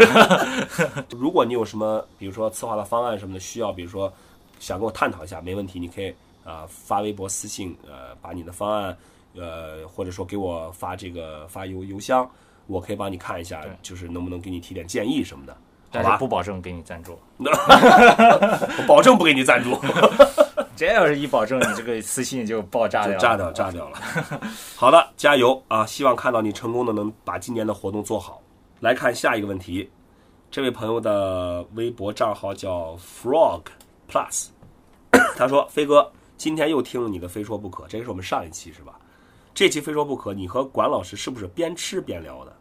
[1.12, 4.10] 如果你有什么，比如说策划的方案什么的需要，比如说
[4.58, 6.08] 想跟我探讨一下，没问题，你可以
[6.42, 8.96] 啊、呃发微博私信，呃，把你的方案，
[9.36, 12.28] 呃，或者说给我发这个发邮邮箱，
[12.66, 15.58] 我可以帮你看一下，就是能不能给你提点建议什么的，好
[15.90, 16.16] 但是吧？
[16.16, 17.18] 不保证给你赞助。
[17.38, 19.78] 我 保证不给你赞助，
[20.76, 23.98] 这要是一保证，你这个私信就爆炸掉了，炸掉炸掉了。
[24.74, 25.86] 好的，加油啊！
[25.86, 28.42] 希望看到你成功的能把今年的活动做好。
[28.80, 29.90] 来看下一个问题，
[30.50, 33.62] 这位朋友的微博账号叫 Frog
[34.10, 34.48] Plus，
[35.36, 38.92] 他说：“飞哥，今天又听了你的《非说不可》，这个是我们上一期是吧？
[39.56, 42.52] 这期《非说不可》，你和管老师是不是边吃边聊的？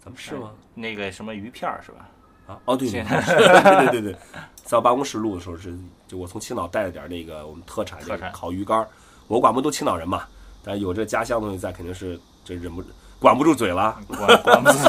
[0.00, 0.52] 咱们是吗？
[0.72, 2.08] 那个什么鱼片儿是吧？
[2.46, 4.16] 啊，哦，对 对对对对对，
[4.62, 8.88] 在我办公室录的时候是，就我从青岛带了点那个我们特产这个烤鱼干儿，
[9.26, 10.28] 我管不都青岛人嘛，
[10.62, 12.84] 但有这家乡东西在，肯定是这忍不
[13.18, 13.98] 管不住嘴了。
[14.06, 14.78] 管管不住。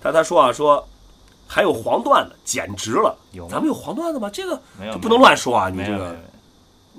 [0.00, 0.88] 他他说啊说，
[1.46, 3.14] 还有黄段子，简直了！
[3.32, 4.30] 有咱们有黄段子吗？
[4.30, 4.58] 这个
[5.02, 5.68] 不能乱说啊！
[5.68, 6.16] 你这个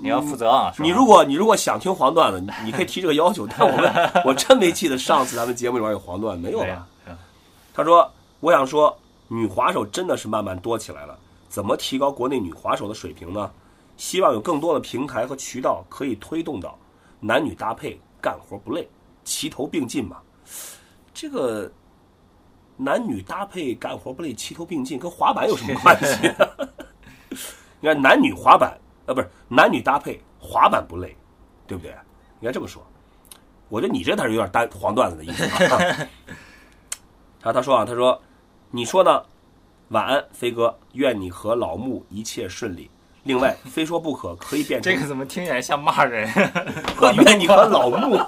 [0.02, 0.74] 你要负责啊！
[0.78, 3.92] 你如果你如果想听黄段子，你你可以提这个要求，但我们
[4.26, 6.86] 我真没记得上次咱们节目里边有黄段子，没有吧
[7.72, 8.10] 他说
[8.40, 11.16] ：“我想说，女滑手真的是慢慢多起来了。
[11.48, 13.50] 怎么提高国内女滑手的水平呢？
[13.96, 16.76] 希望有更多的平台和渠道可以推动到
[17.20, 18.88] 男女搭配，干活不累，
[19.24, 20.16] 齐头并进嘛。
[21.14, 21.70] 这个
[22.76, 26.32] 男女搭配干活不累，齐头并进，跟滑板有什么关系？
[27.80, 28.76] 你看男女滑板，
[29.12, 31.14] 呃，不是男女搭配，滑板不累，
[31.66, 31.90] 对不对？
[32.40, 32.82] 应该这么说。
[33.68, 36.08] 我觉得你这才是有点单黄段子的意思啊。
[37.40, 38.20] 他他说啊，他说，
[38.70, 39.22] 你说呢？
[39.88, 42.90] 晚安，飞哥，愿你和老穆一切顺利。
[43.24, 46.26] 另外，非说不可，可以变成这个怎么听起来像骂人？
[47.26, 48.18] 愿你和老穆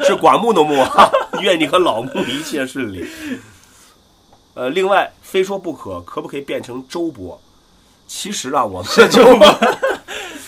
[0.00, 3.04] 是管木的木啊，愿你和老穆一切顺利。
[4.54, 7.40] 呃，另外，非说不可，可不可以变成周播？
[8.06, 9.46] 其实啊，我们是 周播，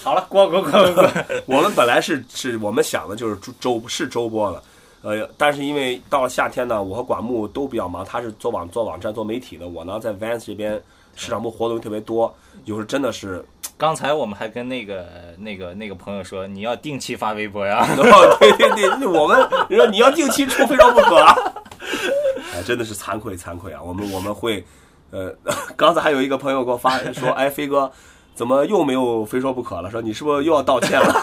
[0.02, 1.42] 好了，滚滚滚滚滚！
[1.46, 4.62] 我们本来是是我们想的就是周周是周播了，
[5.02, 10.80] 呃，但是因为到了夏天呢，我和管木都比较忙，他是做网做网站做媒体的，我呢在 Vans 这边
[11.14, 12.34] 市场部活动特别多，
[12.64, 13.44] 有时候真的是，
[13.76, 15.06] 刚才我们还跟那个
[15.38, 17.86] 那个那个朋友说，你要定期发微博呀。
[17.96, 21.36] 哦，对对对，我们你说你要定期出非常不可啊，
[22.54, 24.64] 哎，真的是惭愧惭愧啊，我们我们会，
[25.10, 25.32] 呃，
[25.76, 27.90] 刚才还有一个朋友给我发说，哎，飞哥，
[28.34, 29.90] 怎么又没有非说不可了？
[29.90, 31.14] 说你是不是又要道歉了？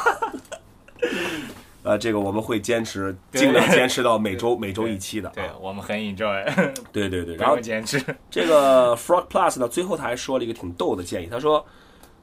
[1.83, 5.33] 呃， 这个我们会坚持，尽量坚持到每周每周一期的啊。
[5.35, 6.43] 对我们很 enjoy，
[6.91, 8.03] 对对对， 然后坚持。
[8.29, 11.65] 这个 Frog Plus 呢，最后他还说了一个挺逗的建议，他说，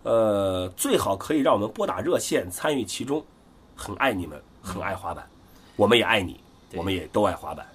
[0.03, 3.25] 呃，最好可以让我们拨打热线参与其中，
[3.75, 5.27] 很爱你们，很爱滑板，
[5.75, 6.38] 我们也爱你，
[6.75, 7.66] 我们也都爱滑板。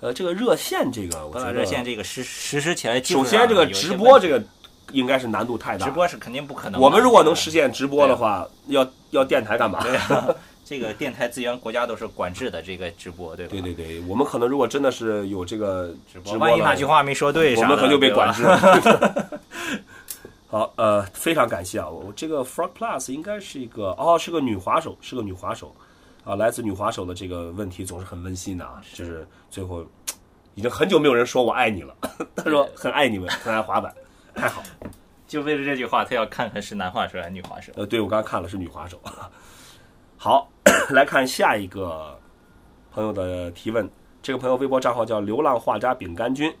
[0.00, 4.44] 呃，这个热线这个，我觉得热线这个实实施起来首先这个直播这个
[4.92, 6.80] 应该是难度太大，直播是肯定不可能。
[6.80, 9.82] 我们如果能实现直播的话，要要电台干嘛？
[9.82, 10.28] 对啊，
[10.64, 13.52] 这个电台资源国家都是管制的，这个直播对吧？
[13.52, 18.58] 对对对，我们可能如果真的是有这个直播万一哪句话没说对，我们可能就被管制了。
[20.48, 21.88] 好，呃，非常感谢啊！
[21.88, 25.74] 我这个 Frog Plus 应该是一个哦，是个女滑手，是个女滑手
[26.24, 26.36] 啊。
[26.36, 29.84] 来自女滑手的这个问题总是很温馨的啊，就是最后
[30.54, 31.92] 已经很久没有人说我爱你了，
[32.36, 33.92] 他说很爱你们，很爱滑板，
[34.36, 34.62] 太好。
[35.26, 37.72] 就为了这句话，他要看看是男滑手还是女滑手。
[37.74, 39.00] 呃，对我刚刚看了是女滑手。
[40.16, 40.48] 好，
[40.90, 42.16] 来看下一个
[42.92, 43.90] 朋友的提问。
[44.22, 46.52] 这个朋友微博账号叫流浪画家饼干君，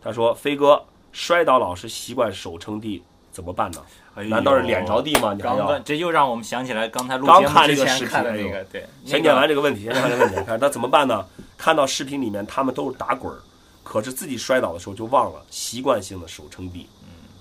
[0.00, 3.80] 他说：“飞哥摔倒老是习惯手撑地，怎么办呢？
[4.28, 5.32] 难道是脸着地吗？
[5.32, 11.24] 你还要刚刚这又让我们想起来刚才录刚节目之前看这个视频哎呦看的那个，对，先念完这个问题，先看这个问题，看那怎么办呢？
[11.56, 13.38] 看到视频里面他们都是打滚儿，
[13.84, 16.88] 可是自己摔倒的时候就忘了习惯性的手撑地。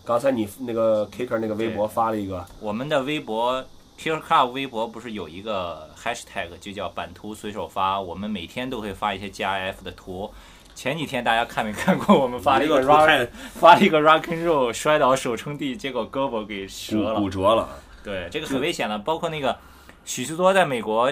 [0.08, 3.62] 刚才你那个 Kicker 那个微博发了一个，我们的微博
[4.00, 10.32] Kill Club 微博不是有一个 hashtag 就叫版图随手发，我们每天都会发一些 GIF 的图。
[10.74, 12.18] 前几天大家看没看过？
[12.18, 17.30] 我们发了一个 rock 发了一个 rock and roll 摔倒手撑地，结果胳膊给折了骨骨。
[17.30, 17.68] 折了。
[18.02, 18.98] 对，这个很危险的。
[19.00, 19.58] 包括那个
[20.06, 21.12] 许许多在美国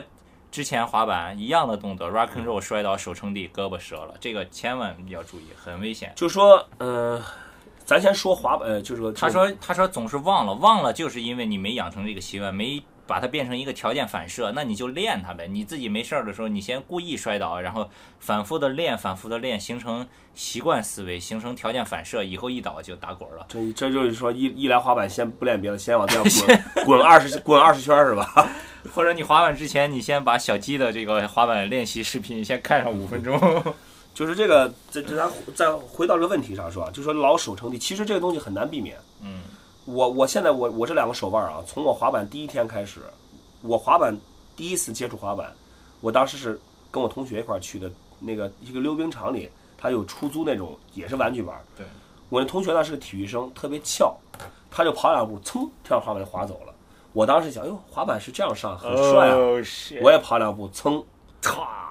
[0.50, 6.14] 之前滑板一样的动作，rock and roll 摔倒手撑地，胳膊折了，这个千万要注意，很危险。
[6.16, 7.22] 就说，嗯、
[7.86, 15.48] 咱先说滑板，呃，就是说，他说他说总是忘了，忘了就是因为你没养成这个习惯，没把它变成一个条件反射，那你就练它呗。
[15.48, 17.88] 你自己没事儿的时候，你先故意摔倒，然后
[18.20, 23.46] 反复的练，反复的练，形成习惯思维，形成条件反射，以后一倒就打滚了。
[23.48, 26.24] 这 这就是说一一来滑板先不练别的，先往地上
[26.84, 28.50] 滚 滚二十滚二十圈儿是吧？
[28.94, 33.40] 或者你滑板之前，你先把小鸡的这个滑板练习视频先看上五分钟。
[34.16, 38.98] 就是这个，这这咱再回到这个问题上说啊，就说老手撑地，其实这个东西很难避免。
[39.22, 39.42] 嗯，
[39.84, 43.02] 我我现在我我这两个手腕啊，从我滑板第一天开始，
[43.62, 44.18] 我滑板
[44.56, 45.54] 第一次接触滑板，
[46.00, 46.58] 我当时是
[46.90, 51.62] 跟我同学一块儿去的那个一个溜冰场里，他有出租那种也是玩具板。
[51.78, 51.86] 对，
[52.30, 54.16] 我那同学呢是个体育生，特别翘，
[54.72, 56.74] 他就跑两步，噌跳滑板就滑走了。
[57.12, 59.36] 我当时想，哟，滑板是这样上，很帅啊！
[60.02, 61.04] 我也跑两步，噌，唰，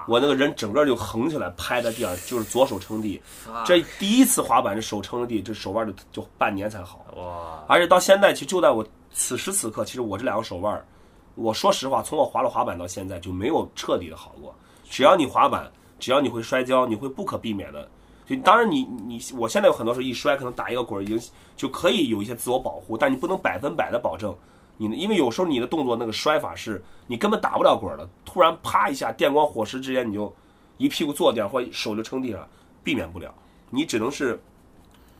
[0.07, 3.19] 我那个人整个就横起来，拍在地上，就是左手撑地。
[3.51, 7.05] 啊这第一次滑板，这手撑着地，这手腕就就半年才好。
[7.15, 10.85] 哇，而且到现在，其实就在我此时此刻，其实我这两个手腕，
[11.33, 14.53] 我说实话，从我滑了滑板到现在就没有彻底的好过。
[14.89, 17.89] 只要你滑板，只要你会摔跤，你会不可避免的。
[18.27, 21.19] 就当然你你我现在有很多时候一摔，可能打一个滚已经
[21.55, 24.35] 就可以有一些自我保护，但你不能百分百的保证
[24.77, 30.33] 你的，因为有时候你的动作那个摔法是你根本打不了滚儿的，突然啪一下电光火石之间你就
[30.77, 32.47] 一屁股坐地上或者手就撑地上，
[32.83, 33.33] 避免不了。
[33.69, 34.39] 你只能是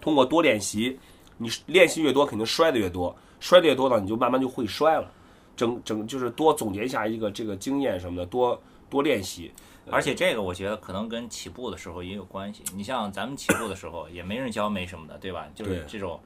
[0.01, 0.99] 通过多练习，
[1.37, 5.11] 你练习越多，肯定摔的越多，摔的越多呢，你就慢慢就会摔了。
[5.55, 9.51] 整整就是多总结一下一个这个经验什么的，多多练习。
[9.89, 12.63] 而且这个我觉得可能跟起步的时候也有关系。
[12.75, 15.47] 你像咱们起步的时候也没人教没什么的，对吧？
[15.53, 16.19] 就是这种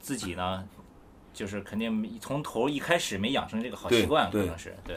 [0.00, 0.64] 自己呢，
[1.32, 4.96] 就是肯定从头一开始没养成这个好习惯，可对能是对。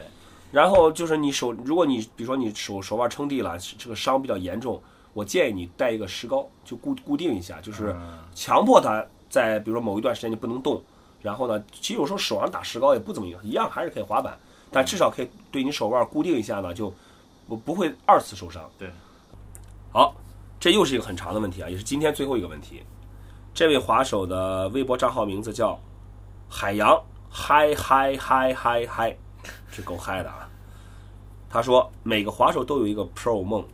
[0.52, 4.80] 然后就是你手，如果你比如说你手手腕撑地了，这个伤比较严重，
[5.12, 7.96] 我建议你带一个石膏，就固固定一下，就是
[8.34, 10.82] 强迫他在比如说某一段时间就不能动。
[11.22, 14.38] 然后呢，其实有时候手上打石膏也不怎么样，一样还是可以滑板，
[14.70, 16.92] 但至少可以对你手腕固定一下呢，就
[17.48, 18.70] 不不会二次受伤。
[18.78, 18.90] 对，
[19.90, 20.14] 好，
[20.60, 22.82] 这又是一个很长的问题啊，也是今天最后一个问题。
[23.54, 25.80] 这位滑手的微博账号名字叫
[26.56, 26.96] 海洋
[27.28, 29.16] 嗨嗨嗨嗨嗨，
[29.72, 30.48] 这够嗨的啊！
[31.50, 33.66] 他说每个滑手都有一个 Pro 梦，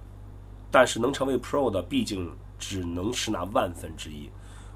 [0.70, 4.30] 但是能成为 Pro 的毕竟只能是那万分之一。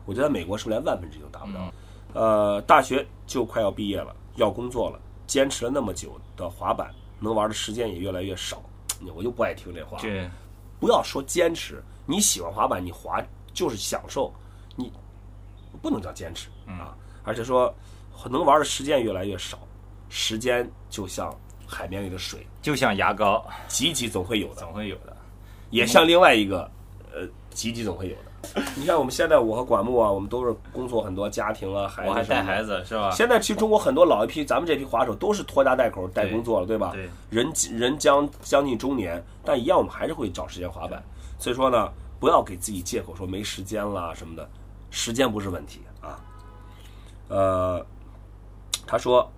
[0.05, 1.73] 我觉得美国是不是连万分之一都达不到？
[2.13, 8.63] 呃，大学就快要毕业了，要工作了，坚持了那么久的滑板，能玩的时间也越来越少。
[9.15, 9.99] 我就不爱听这话。
[9.99, 10.29] 对
[10.79, 13.19] 不要说坚持，你喜欢滑板，你滑
[13.55, 14.31] 就是享受，
[14.77, 14.93] 你
[15.81, 16.95] 不能叫坚持啊。
[17.27, 17.75] 而且说
[18.29, 19.59] 能玩的时间越来越少，
[20.09, 21.35] 时间就像
[21.67, 25.17] 海绵里的水，就像牙膏，挤挤总会有的，总会有的。
[25.71, 26.71] 也像另外一个，
[27.13, 28.63] 呃，挤挤总会有的。
[28.77, 33.11] 你看我们现在，我和管木啊，我们都是工作很多，家庭啊，孩子我还带孩子是吧？
[33.11, 36.93] 现在其实中国很多老一批，咱们这批滑手都是拖家带口带工作了，对吧？
[36.93, 41.03] 对人人将将近中年，但一样我们还是会找时间滑板。
[41.39, 44.49] 所以说呢，不要给自己借口说没时间啦什么的，
[44.91, 46.21] 时间不是问题啊。
[47.29, 47.87] 呃，
[48.87, 49.31] 他说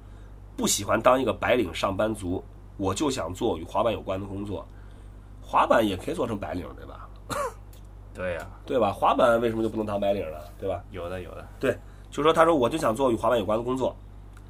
[0.57, 2.43] 不喜欢当一个白领上班族，
[2.77, 4.67] 我就想做与滑板有关的工作。
[5.41, 7.09] 滑板也可以做成白领，对吧？
[8.13, 8.93] 对呀、对吧？
[8.93, 10.83] 滑板为什么就不能当白领了，对吧？
[10.91, 11.47] 有的有的。
[11.61, 11.77] 对，
[12.11, 13.95] 就说他说我就想做与滑板有关的工作，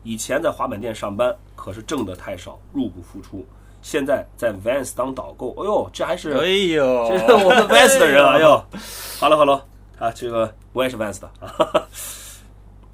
[0.05, 3.45] 以前在滑板店上班，可是挣得太少，入不敷出。
[3.83, 8.65] 现在在 Vans 当导购，哎呦，这还是哎呦，这是我们 Vans 的人啊，哎呦
[9.21, 9.61] ，Hello Hello
[9.99, 11.87] 啊， 这个我也是 Vans 的啊。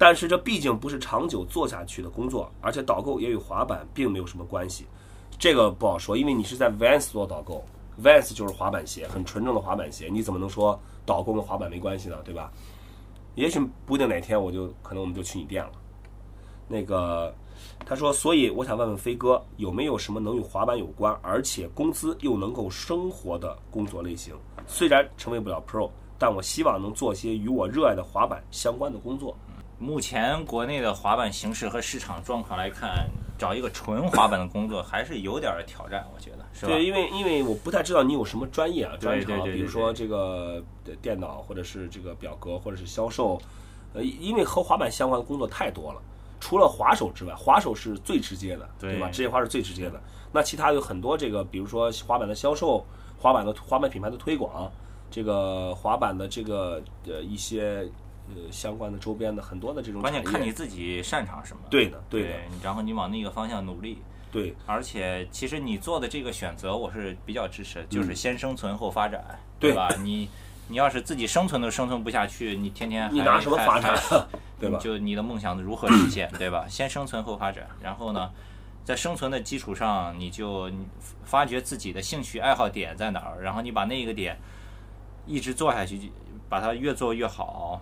[0.03, 4.85] 但是这毕竟不是长久做下去的工作，而且导购也与滑板并没有什么关系，
[5.39, 7.63] 这个不好说，因为你是在 Vans 做导购
[8.03, 12.17] ，Vans 就是滑板鞋，很纯正的滑板鞋，你怎么能说导购跟滑板没关系呢？
[12.25, 12.51] 对吧？
[13.35, 15.71] 也许不定哪天我就可能我们就去你店了。
[16.67, 17.33] 那个
[17.85, 24.35] 他说，所以我想问问飞哥，有没有什么能与滑板有关，而且工资又能够生活的工作类型？
[24.67, 29.33] 虽然成为不了 Pro，但我希望能做些与我热爱的滑板相关的工作。
[29.83, 33.05] 目前国内的滑板形势和市场状况来看，
[33.37, 36.71] 找一个纯滑板的工作还是有点儿挑战，我觉得是吧？
[36.71, 43.37] 对，因为因为我不太知道你有什么专业啊，专对对长，对对比如说这个呃电脑，或者是这个表格，或者是销售，
[43.93, 46.01] 呃，因为和滑板相关的工作太多了。
[46.39, 49.09] 除了滑手之外，滑手是最直接的，对吧？
[49.09, 50.01] 职业滑是最直接的。
[50.31, 52.85] 那其他有很多这个，比如说滑板的销售、
[53.19, 54.71] 滑板的滑板品牌的推广，
[55.11, 57.85] 这个滑板的这个呃一些
[58.29, 61.63] 呃相关的周边的很多的这种关键看你自己擅长什么。
[61.69, 64.01] 对的，对的，然后你往那个方向努力。
[64.31, 69.87] 对而且，其实你做的这个选择，我是比较支持，就是先生存后发展，嗯对吧？
[70.01, 70.27] 你
[70.67, 73.95] 你要是自己生存都生存不下去，你天天还你拿什么发展，
[74.59, 74.79] 对吧？
[74.79, 76.65] 就你的梦想如何实现，对吧？
[76.67, 78.31] 先生存后发展，然后呢，
[78.83, 80.67] 在生存的基础上，你就
[81.23, 84.35] 发掘自己的兴趣爱好点在哪儿，然后你把那个点
[85.27, 86.11] 一直做下去，
[86.49, 87.79] 把它越做越好，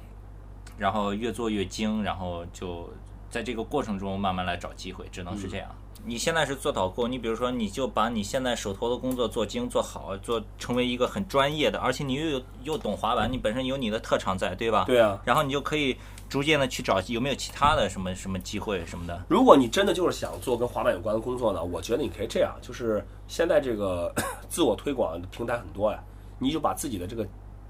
[0.82, 2.89] 然后越做越精，然后就
[3.30, 5.70] 在这个过程中慢慢来找机会，只能是这样。
[6.04, 14.84] 你现在是做导购，你比如说，你就把你现在手头的工作做精做好，做成为一个很专业的，而且你又有又懂滑板，你本身有你的特长在，对吧？
[14.88, 15.22] 对啊。
[15.24, 15.96] 然后你就可以
[16.28, 19.24] 逐渐的去找有没有其他的什么什么机会什么的。
[19.28, 24.12] 如果你真的就是想做跟滑板有关的工作呢，我觉得你可以这样，就是现在这个
[24.50, 26.04] 自我推广的平台很多呀，
[26.39, 27.24] 你就把自己的这个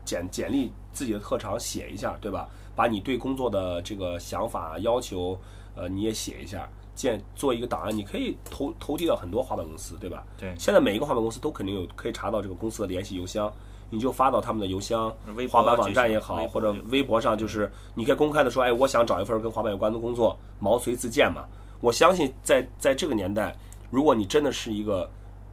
[0.05, 2.47] 简简历、自己的特长写一下，对吧？
[2.81, 5.39] 把你对工作的这个想法、要求，
[5.75, 10.23] 呃，你也写一下，建做一个档案，你可以投投递到很多滑板公司，对吧？
[10.35, 13.53] 对现在每一个滑板公司都肯定有可以查到这个公司的联系邮箱，
[13.91, 15.15] 你就发到他们的邮箱
[15.47, 21.45] 滑板网站也好，或者微博上，就是你可以公开的说，哎，我想找一份跟滑板有关的工作，毛遂自荐嘛。
[21.81, 23.55] 我相信在在这个年代，
[23.91, 25.07] 如果你真的是一个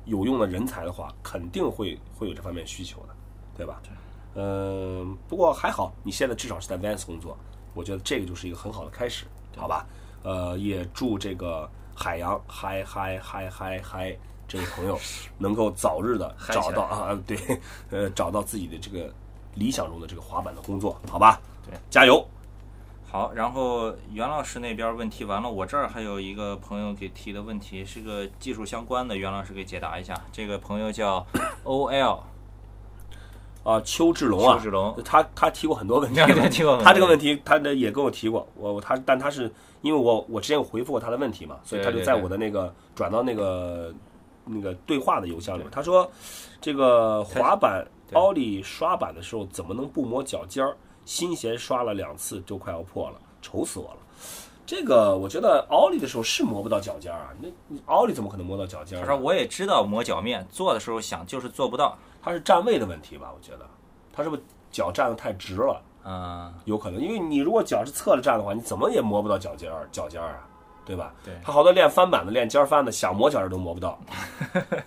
[0.06, 3.08] 有用的人才的话，肯定会会有这方面需求的，
[3.54, 3.82] 对吧？
[4.40, 7.36] 嗯，不过还好，你现在至少是在 Vans 工作，
[7.74, 9.24] 我觉得这个就是一个很好的开始，
[9.56, 9.84] 好吧？
[10.22, 14.96] 呃，也祝这个海洋嗨嗨嗨嗨嗨这位朋友
[15.38, 17.36] 能够早日的找到啊，对，
[17.90, 19.12] 呃，找到自己的这个
[19.54, 21.40] 理想中的这个滑板的工作，好吧？
[21.66, 22.24] 对，加油！
[23.10, 30.14] 好，然后袁老师那边问题完了，我这儿还有一个朋友给提的问题，是个技术相关的，袁老师给解答一下。
[30.30, 31.26] 这个朋友叫
[31.64, 32.20] OL
[33.64, 36.20] 啊，邱志龙啊，邱志龙他他提过很多问题
[36.82, 43.92] 他这个问题，他的也跟我提过，我我他但他是因为我我之前有回复过他的问题嘛，所以他就在我的那个转到那个
[44.44, 46.10] 那个对话的邮箱里面，他说
[46.60, 50.74] 这个滑板奥利刷板的时候怎么能不磨脚尖儿？
[51.04, 53.96] 新鞋刷了两次就快要破了，愁死我了。
[54.66, 57.48] 这个我觉得奥利的时候是磨不到脚尖儿啊，那
[57.86, 59.06] 奥利怎么可能磨到脚尖儿呢？
[59.06, 61.96] 他说我也知道磨脚面，做的时候想就是做不到。
[62.28, 63.32] 他是站位的问题吧？
[63.34, 63.66] 我觉得
[64.12, 65.80] 他是不是脚站的太直了？
[66.04, 70.46] 嗯，有可能，因为你如果脚是侧着站的话，你怎么也磨不到脚尖儿，脚尖儿啊，
[70.84, 71.14] 对吧？
[71.24, 73.98] 对他好多练翻板的、练尖儿翻的，想磨脚尖儿都磨不到。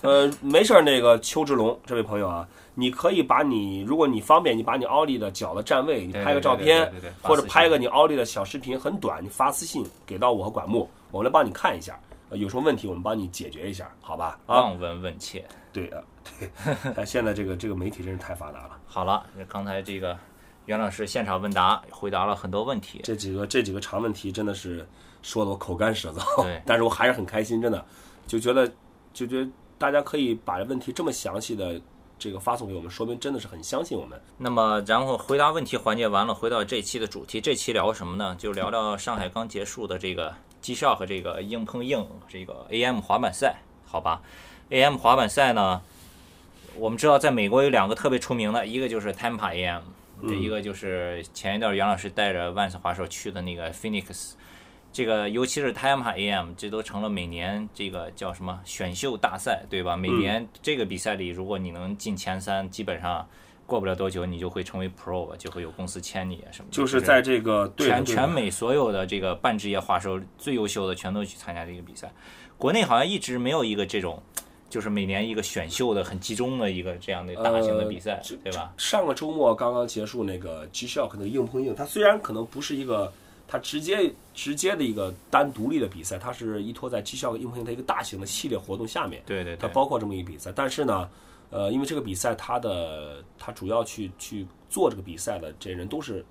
[0.02, 12.00] 呃，没事儿，那个邱志龙这位朋友啊，你可以把你，如果你方便，你把你奥利的脚的站位，你拍个照片对对对，或者拍个你奥利的小视频，很短，你发私信给到我和管木，我们来帮你看一下
[12.32, 14.40] 呃有什么问题我们帮你解决一下，好吧？
[14.48, 15.46] 啊，望闻问切。
[15.74, 16.02] 对啊，
[16.40, 16.50] 对，
[16.96, 20.18] 但 现在这个这个媒体真是太发达了，好了，刚才这个
[20.66, 23.02] 袁老师现场问答回答了很多问题。
[23.04, 24.88] 这几个这几个长问题真的是
[25.22, 27.86] 说的我口干舌燥， 对但是我还是很开心，真的
[28.26, 28.68] 就觉得
[29.14, 31.80] 就觉得大家可以把问题这么详细的
[32.20, 34.22] 这个发送给我们，说明真的是很相信我们。
[34.38, 38.36] 那么，然后回答问题环节完了，回到这期的主题，这期聊什么呢？
[38.38, 44.22] 就聊聊上海刚结束的这个 G Shock 和这个硬碰硬这个 AM 滑板赛，好吧
[44.70, 45.82] ？AM 滑板赛呢，
[46.76, 49.82] 我们知道在美国有两个特别出名的，一个就是 Tampa AM，、
[50.28, 54.34] 这一个就是前一段袁老师带着万斯滑手去的那个 Phoenix。
[54.94, 59.96] 这个尤其是 Tampa AM，这都成了每年这个叫什么选秀大赛，对吧？
[59.96, 63.26] 每年这个比赛里，如果你能进前三，基本上
[63.72, 66.76] 过不了多久，你就会成为 Pro，就会有公司签你啊什么的。
[66.76, 72.12] 就是在这个对全全美所有的这个半职业滑手最优秀的全都去参加这个比赛。
[72.58, 74.22] 国内好像一直没有一个这种，
[74.70, 78.74] 就是每年一个选秀的很集中的一个这样的大型的比赛，这对吧？
[78.76, 83.10] 上个周末刚刚结束那个 G Shock 那个硬碰硬，它虽然可能不是一个
[83.48, 90.52] 它直接直接的一个单独立的比赛，它是依托在 G Shock 硬碰硬它一个大型的系列活动下面，对对对，它包括这么一个比赛。
[90.54, 91.10] 但是呢，
[91.52, 96.26] 呃，因为这个比赛他的他主要去去做这个比赛的这些人都是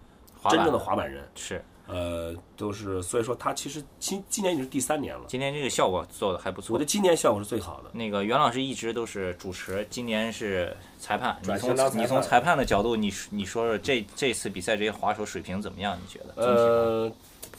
[0.49, 6.89] 真正的滑板人，是呃，都是所以说他其实今今年已经是第三年了，今年这个效果做的还不错我觉得。
[6.89, 7.91] 今年效果是最好的。
[7.93, 11.37] 那个袁老师一直都是主持，今年是裁判。
[11.43, 15.99] 你从你从裁判的角度，你你说说这这次比赛这些滑手水平怎么样？
[16.01, 16.35] 你觉得？
[16.37, 17.13] 呃，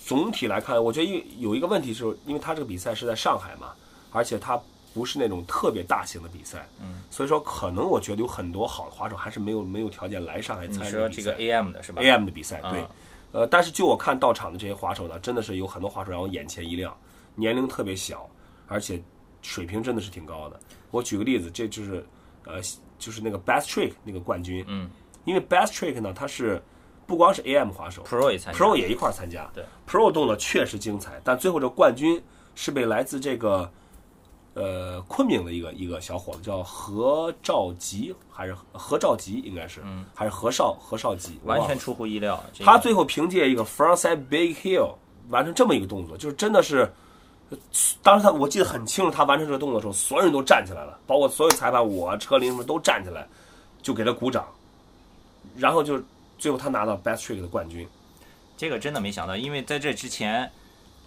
[0.05, 3.74] 总体来看，我觉得有有一个问题是，因为他这个比赛是在上海嘛，
[4.12, 4.57] 而且它
[4.93, 10.91] 不是那种特别大型的比赛，嗯，所以说可能我觉得有很多好的滑手还是没有没有条件来上海参与比赛。
[10.91, 12.81] 说这个 AM 的是吧？AM 的比赛，对。
[12.81, 12.87] 嗯，
[13.31, 16.95] 呃，但是就我看到场的这些滑手呢，真的是有很多滑手让我眼前一亮，
[17.35, 18.29] 年龄特别小，
[18.67, 19.01] 而且
[19.41, 20.59] 水平真的是挺高的。
[20.91, 22.05] 我举个例子，这就是
[22.45, 22.61] 呃，
[22.99, 24.89] 就是那个 Best Trick 那个冠军，嗯，
[25.23, 26.61] 因为 Best Trick 呢，它是
[27.07, 29.49] 不光是 AM 滑手，Pro 也参加 Pro 也一块儿参加。
[29.53, 32.21] 对，Pro 动作确实精彩，但最后这冠军
[32.55, 33.71] 是被来自这个
[34.53, 42.41] 呃昆明的一个一个小伙子，叫何兆吉，还是何兆吉，应该是，嗯，还是何少何少吉，完全出乎意料。
[42.53, 44.93] 这个他最后凭借一个 frontside big hill
[45.29, 46.91] 完成这么一个动作，就是真的是，
[47.49, 47.57] 呃
[48.03, 53.27] 当时他我记得很清楚，他完成这个动作的时候，所有人都站起来了，包括所有裁判，我车林什么都站起来，
[53.81, 54.45] 就给他鼓掌，
[55.55, 56.01] 然后就
[56.37, 57.87] 最后他拿到 best trick 的冠军。
[58.57, 60.51] 这个真的没想到，因为在这之前，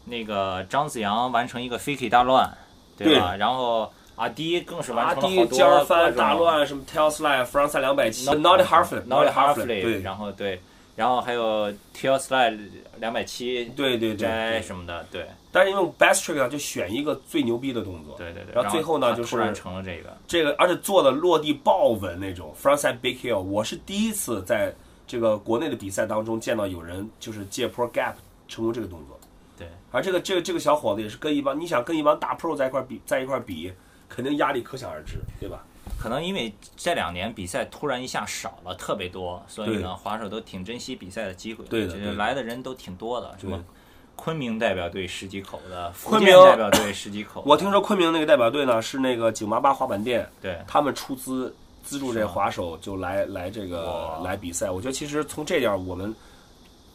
[0.04, 2.52] 那个张子阳完成一个 fakie 大乱，
[2.96, 3.36] 对吧？
[3.36, 10.60] 然后阿迪更是完阿成了好多翻大乱，什么 tail slide frontside 两百七 Not-，naughty halflip Naughty halflip，Halfley，对然后对，
[10.94, 12.58] 然后还有 tail slide
[12.98, 14.62] 两百七对对对对。
[14.62, 18.54] 什么的，对但是因为 best trick 啊，就选一个最牛逼的动作，对对对。
[18.54, 24.72] 然后最后呢就是突然成了这个，这个，而且做的落地爆稳那种 frontside big heel，我是第一次在
[25.06, 28.14] 这个国内的比赛当中见到有人就是借 pro gap
[28.48, 29.13] 成功这个动作。
[29.58, 33.72] 对，而这个这个这个小伙子也是跟一帮你想跟一帮大 pro 在一块儿比，在一块儿比，
[34.08, 35.64] 肯定压力可想而知，对吧？
[35.98, 41.64] 可能因为这两年比赛突然一下少了特别多，所以呢，滑手都挺珍惜比赛的机会。
[41.66, 43.62] 就是对来的人都挺多的，什么
[44.16, 47.42] 昆明代表队十几口的，昆明代表队十几口。
[47.46, 54.70] 我听说昆明那个代表队呢是那个九八八滑板店，对，他们出资资助这滑手就来来这个来比赛。
[54.70, 56.14] 我觉得其实从这点我们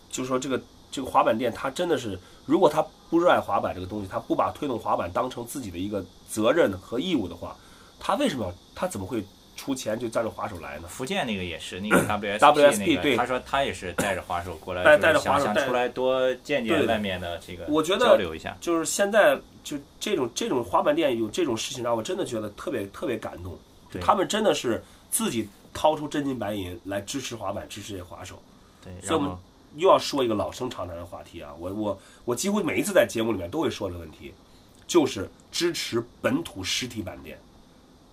[0.10, 0.60] 就说这个
[0.92, 7.56] 这个滑板店，他真的是，如果他不热爱滑板这个东西，他不把推动滑板当成自己的一个责任和义务的话，
[8.00, 9.24] 他为什么要他怎么会
[9.56, 10.88] 出钱就带着滑手来呢？
[10.88, 18.58] 福建那个也是那个 WSP WSP 那个，对他说他也是带着滑手过来， 带带着滑手出来多见见外面的这个，我觉得交流一下。
[18.62, 23.58] 就是现在就这种这种滑板店有这种事情，让我真的觉得特别特别感动。
[23.92, 28.42] 对他们真的是自己掏出真金白银来支持滑板，支持这些滑手。
[28.84, 29.42] 对，所以我们然后
[29.76, 34.34] 又要说一个老生常谈的话题啊，我我我几乎每一次在节目里面都会说这个问题，
[34.88, 37.40] 就是支持本土实体板店，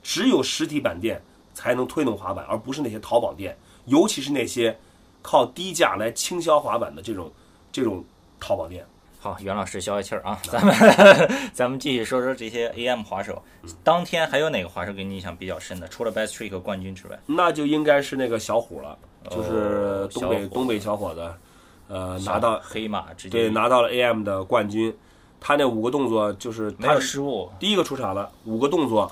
[0.02, 1.20] 只有实体板店
[1.54, 4.76] 才能推动滑板，而不是那些淘宝店，尤其是那些
[5.22, 7.32] 靠低价来倾销滑板的这种
[7.72, 8.04] 这种
[8.38, 8.86] 淘宝店。
[9.18, 13.42] 好，袁老师消消气儿啊， 咱们咱们继续说说这些 AM 滑手。
[13.82, 15.88] 当天还有哪个滑手给你印象比较深的？
[15.88, 18.96] 除了 Best Trick 冠军之外，那就应该是那个小虎了，
[19.28, 21.34] 就是哦东北、东北小伙子，
[21.88, 24.94] 呃，拿到黑马直接对拿到了 AM 的冠军。
[25.38, 29.10] 他那五个动作就是没有失误，第一个出场了，五个动作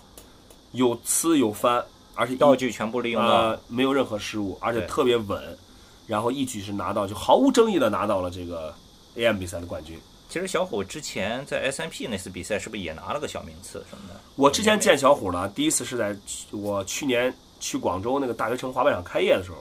[0.72, 3.28] 有呲有翻，而且道具全部利用到。
[3.28, 5.56] 呃没有任何失误，而且特别稳，
[6.06, 8.74] 然后一举是拿到就毫无争议的拿到了这个
[9.16, 9.98] AM 比赛的冠军。
[10.28, 14.18] 其实小虎之前在 S M P 那次比赛是不是也拿了个小名次什么的？
[14.34, 16.16] 我之前见小虎呢，第一次是在
[16.50, 19.58] 我去年去广州那个大学城滑板场开业的时候，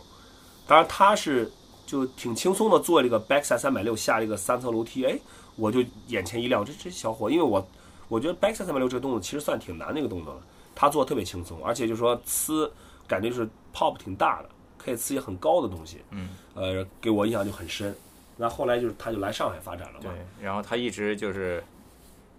[0.66, 1.51] 当然他是
[1.94, 5.16] 就挺轻松的做了一个 backside 三百六下了一个三层楼梯，哎，
[5.56, 7.64] 我就眼前一亮，这这小伙，因为我
[8.08, 10.41] 我觉得 backside 三百六这个动作其实算挺难的一个动作了，
[10.74, 12.68] 他做的特别轻松，而且就说呲
[13.08, 17.96] 感觉就是 pop 挺大的，可以呲一些很高的东西，嗯，呃，给我印象就很深。
[18.38, 21.64] 那后来就是他就来上海发展了对嘛，，然后他一直就是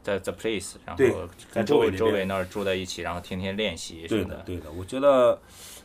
[0.03, 1.15] 在 The Place，然后在
[1.53, 5.39] 跟周围周围那儿住在一起，然后天天练习什么对的，对的，我觉得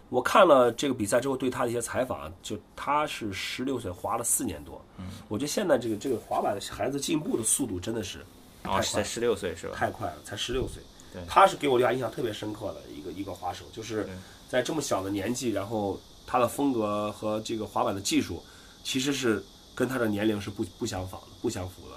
[0.09, 8.25] 我看了这个比赛之后，对他的一些采访，就他是十六岁滑了四年多，嗯，我觉得现在这个这个滑板的孩子进步的速度真的是
[8.63, 9.75] 然后是才十六岁是吧？
[9.75, 10.81] 太快了，才十六岁
[11.13, 14.07] 对，他是给我留下印象特别深刻的一个一个滑手，就是
[14.49, 18.43] 在这么小的年纪，然后他的风格和这个滑板的技术，
[18.83, 19.43] 其实是
[19.75, 21.95] 跟他的年龄是不不相仿的，不相符的。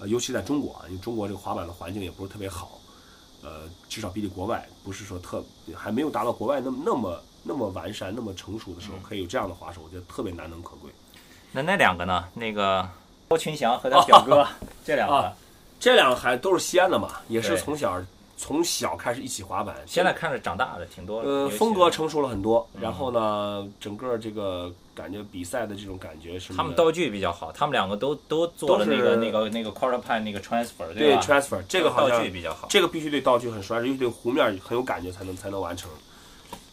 [0.00, 2.80] 呃，尤其在中国啊，因为中国这个滑板的环境也不是特别好，
[3.42, 10.90] 呃，至少比起国外，不是说特还没有达到国外那么那么那么完善、那么成熟的时候，可以有这样的滑手，我觉得特别难能可贵。
[11.52, 12.24] 那那两个呢？
[12.34, 12.86] 那个
[13.26, 14.46] 郭群祥和他表哥
[14.84, 15.32] 这两个啊，
[15.80, 18.00] 这两个孩子都是西安的嘛，也是从小
[18.36, 21.20] 从小开始一起滑板，现在看着长大的挺多。
[21.20, 32.68] 呃，风格成熟了很多，嗯然后呢，整个这个感觉比赛的这种感觉什么，他们道具比较好，他们两个都都做了那都是个那个那个 quarter pipe 那个 transfer，对吧？transfer 这个好道像具比较好。
[32.70, 35.90] 这个必须对道具很熟，而且对湖面很有感觉才能才能完成。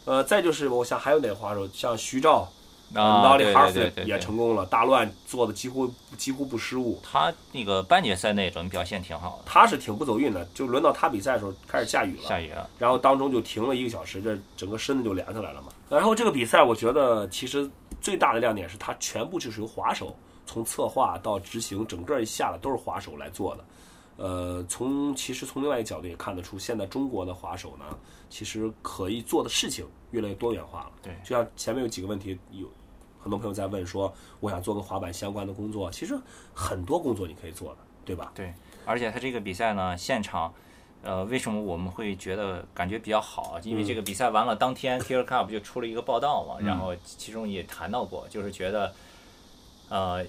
[0.05, 2.47] 呃，再就是我想还有哪个滑手，像徐兆、
[2.93, 7.01] 啊，Lolly 对 Harford 对对对，也成功了，大乱做的几乎几乎不失误。
[7.03, 12.69] 他那个半决赛那轮表现挺好的，他是挺不走运的，就轮到他比赛的时候开始下雨了，下雨了。
[12.77, 15.69] 然后当中就停了一个小时，这整个身子就凉下来了嘛。
[15.89, 23.63] 然后这个比赛，我觉得其实最大的亮点是它全部就是由滑手从策划到执行，整个一下来都是滑手来做的。
[24.17, 27.85] 呃，从其实从另外一个角度也看得出，现在中国的滑手呢，
[28.29, 30.91] 其实可以做的事情越来越多元化了。
[31.03, 32.67] 对就像前面有几个问题，有
[33.21, 36.17] 很多朋友在问说，我想做跟滑板相关的工作，其实
[36.53, 38.31] 很多工作你可以做的，对吧？
[38.33, 38.53] 对，
[38.85, 40.53] 而且他这个比赛呢，现场，
[41.01, 43.59] 呃，为什么我们会觉得感觉比较好？
[43.63, 48.93] 因为这个比赛完了当天 k i l l e Cup 就出了一个报道嘛，然后其中也谈到过，就是觉得，
[49.89, 50.23] 呃，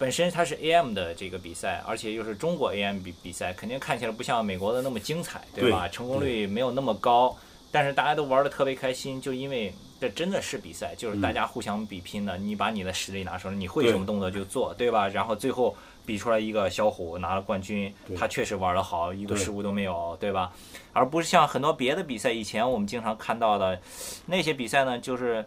[0.00, 5.86] 本身它是 AM 的这个比赛，而且又是中国 AM 比比赛，肯定看起来不像美国的那么精彩，对吧？
[5.86, 7.36] 对成功率没有那么高，
[7.70, 15.06] 但是大家都玩的特别开心，就因为这真的是比赛，就是大家互相比拼的，你把你的实力拿出来，你会什么动作就做，对吧？
[15.08, 15.76] 然后最后
[16.06, 20.50] 比出来一个小虎拿了冠军，他确实玩得好，一个失误都没有，对吧？
[20.94, 23.78] 而不是像很多别的比赛，以前我们经常看到的
[24.24, 25.44] 那些比赛呢，就是。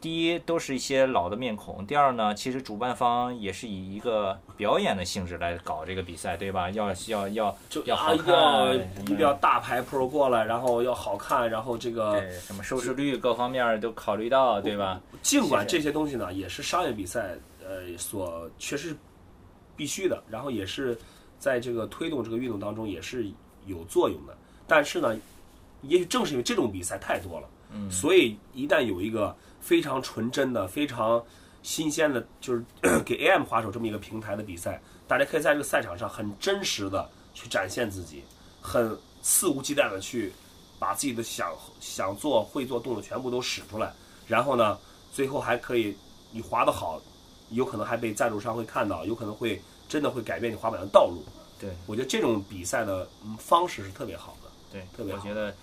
[0.00, 6.68] 第一都是一些老的面孔，第二呢，其实主办方也是以一个表演的性质来搞这个比赛，对吧？
[6.70, 15.00] 要要要就啊，要好看，一定要大牌 pro 过来，然后要好看，然后这个对什么收视率各方面都考虑到，对吧？
[15.22, 17.34] 尽管这些东西呢也是商业比赛，
[17.66, 18.94] 呃，所确实
[19.74, 20.96] 必须的，然后也是
[21.38, 23.26] 在这个推动这个运动当中也是
[23.64, 24.36] 有作用的。
[24.66, 25.16] 但是呢，
[25.80, 29.34] 也许正是因为这种比赛太多了，嗯，所以一旦有一个
[29.64, 31.24] 非常纯真的、非常
[31.62, 32.62] 新鲜的，就是
[33.02, 38.22] 给 AM 滑手这么一个平台的比赛，大家可以在这个赛场上很真实的去展现自己，
[38.60, 40.30] 很肆无忌惮的去
[40.78, 41.50] 把自己的想
[41.80, 43.90] 想做、会做动作全部都使出来，
[44.26, 44.78] 然后呢，
[45.10, 45.96] 最后还可以
[46.30, 47.00] 你滑得好，
[47.48, 51.24] 有可能还被赞助商会看到，有可能会真的会改变你滑板的道路。
[51.58, 54.50] 对我觉得这种比赛的嗯方式是特别好的。
[54.70, 55.54] 对，特别好我觉得，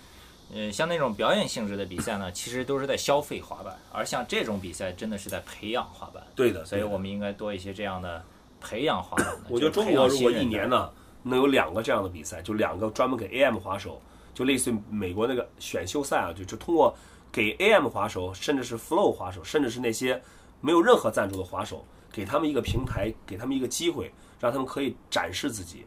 [0.54, 8.22] 呃，像那种表演性质的比赛呢，其实都是在消费滑板，而像这种比赛真的是在培养滑板，对的，所以我们应该多一些这样的
[8.60, 9.40] 培养滑板的。
[9.48, 10.90] 我觉得中国如果一年呢
[11.22, 14.00] 能有两个这样的比赛，就两个专门给 AM 滑手，
[14.34, 16.94] 就类似于美国那个选秀赛啊，就就通过
[17.32, 20.20] 给 AM 滑手，甚至是 Flow 滑手，甚至是那些
[20.60, 21.82] 没有任何赞助的滑手，
[22.12, 25.86] 给他们一个平台，给他们一个机会，让他们可以展示自己，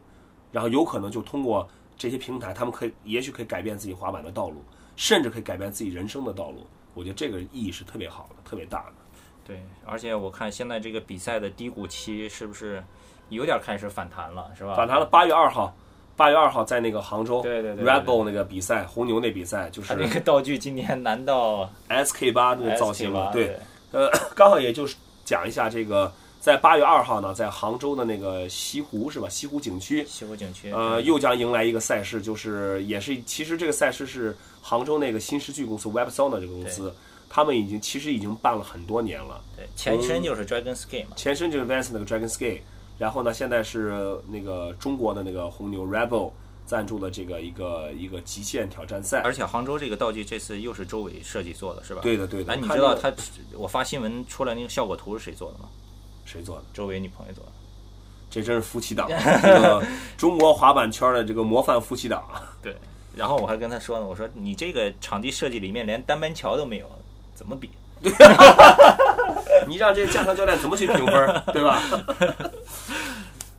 [0.50, 4.62] 然后有可能就通过这些平台，他们可以也许可以改变自己滑板的道路，
[4.96, 6.66] 甚至可以改变自己人生的道路。
[6.94, 8.92] 我觉得这个意义是特别好的，特别大的。
[9.46, 12.82] 对，而且我看现在这个比赛的低谷期是不是
[13.28, 14.74] 有点开始反弹了，是吧？
[14.74, 15.72] 反弹了，八月二号，
[16.16, 23.56] 八月二号在那个杭州对对对对 Red Bull 那个比赛，红牛那比赛就是那个道具今年难道 SK 八那个造型了，对，
[23.92, 26.12] 呃， 刚好也就是讲一下这个，
[26.46, 29.28] 在八月二号呢，在杭州的那个西湖是吧？
[29.28, 36.94] 西湖景区，西湖景区，呃，又将迎来一个赛事，就是也是其实这个赛事是杭州那个新世纪公司 WebSona 这个公司，
[37.28, 39.42] 他们已经其实已经办了很多年了。
[39.56, 42.60] 对前身就是 Dragon Ski 嘛，前身就是 Vans 那个 Dragon Ski，
[42.96, 46.30] 然后呢，现在是那个中国的那个红牛 Rebel
[46.64, 49.20] 赞助的这个一个一个极限挑战赛。
[49.22, 52.02] 而且杭州这个道具这次又是周伟设计做的，是吧？
[52.02, 52.52] 对的，对的。
[52.52, 53.12] 哎，你知道他
[53.54, 55.68] 我发新闻出来那个效果图是谁做的吗？
[56.26, 56.64] 谁做的？
[56.74, 57.52] 周围女朋友做的。
[58.28, 59.82] 这真是夫妻档，这个
[60.18, 62.22] 中国滑板圈的这个模范夫妻档。
[62.60, 62.76] 对。
[63.14, 66.86] 然后我还跟他说呢，我说你这个场地设计里面连单板桥都没有，
[67.34, 67.70] 怎么比？
[69.66, 71.80] 你让这驾校教练怎么去评分，对吧？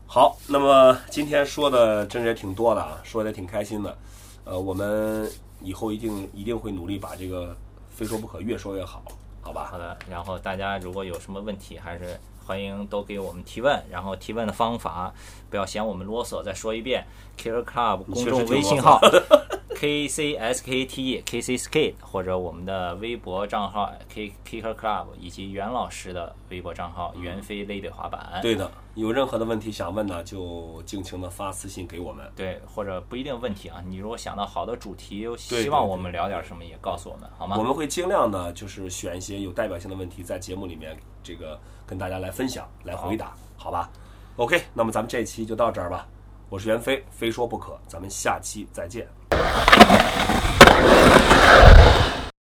[0.06, 3.98] 好，那么今天说的真是也挺多的啊，说的也挺开心的。
[4.44, 5.28] 呃，我们
[5.62, 7.56] 以后一定一定会努力把这个
[7.90, 9.02] 非说不可越说越好，
[9.42, 9.70] 好吧？
[9.72, 9.98] 好的。
[10.08, 12.20] 然后大家如果有什么问题，还是。
[12.48, 15.14] 欢迎都给我们提问，然后提问的方法
[15.50, 17.06] 不要嫌我们啰嗦，再说一遍
[17.38, 19.02] ，Killer Club 公众微信号
[19.76, 28.40] K C S K T E K C Skate，或者我们的微博账号 K Killer Club，以及袁老师的微博账号袁飞 Lady 滑板。
[28.42, 32.26] 对的，有任何的问题想问呢，就尽情的发私信给我们。
[32.34, 37.58] 对，或者不一定问题啊，你如果想到好的主题，希望我们聊点什么，也告诉我们好吗？
[37.60, 41.60] 我们会尽量的，就是选一些有代表性的问题，在节目里面这个。
[41.88, 43.90] 跟大家来分享，来回答，好吧
[44.36, 46.06] ？OK，那么咱们这期就到这儿吧。
[46.50, 49.08] 我是袁飞，非说不可，咱们下期再见。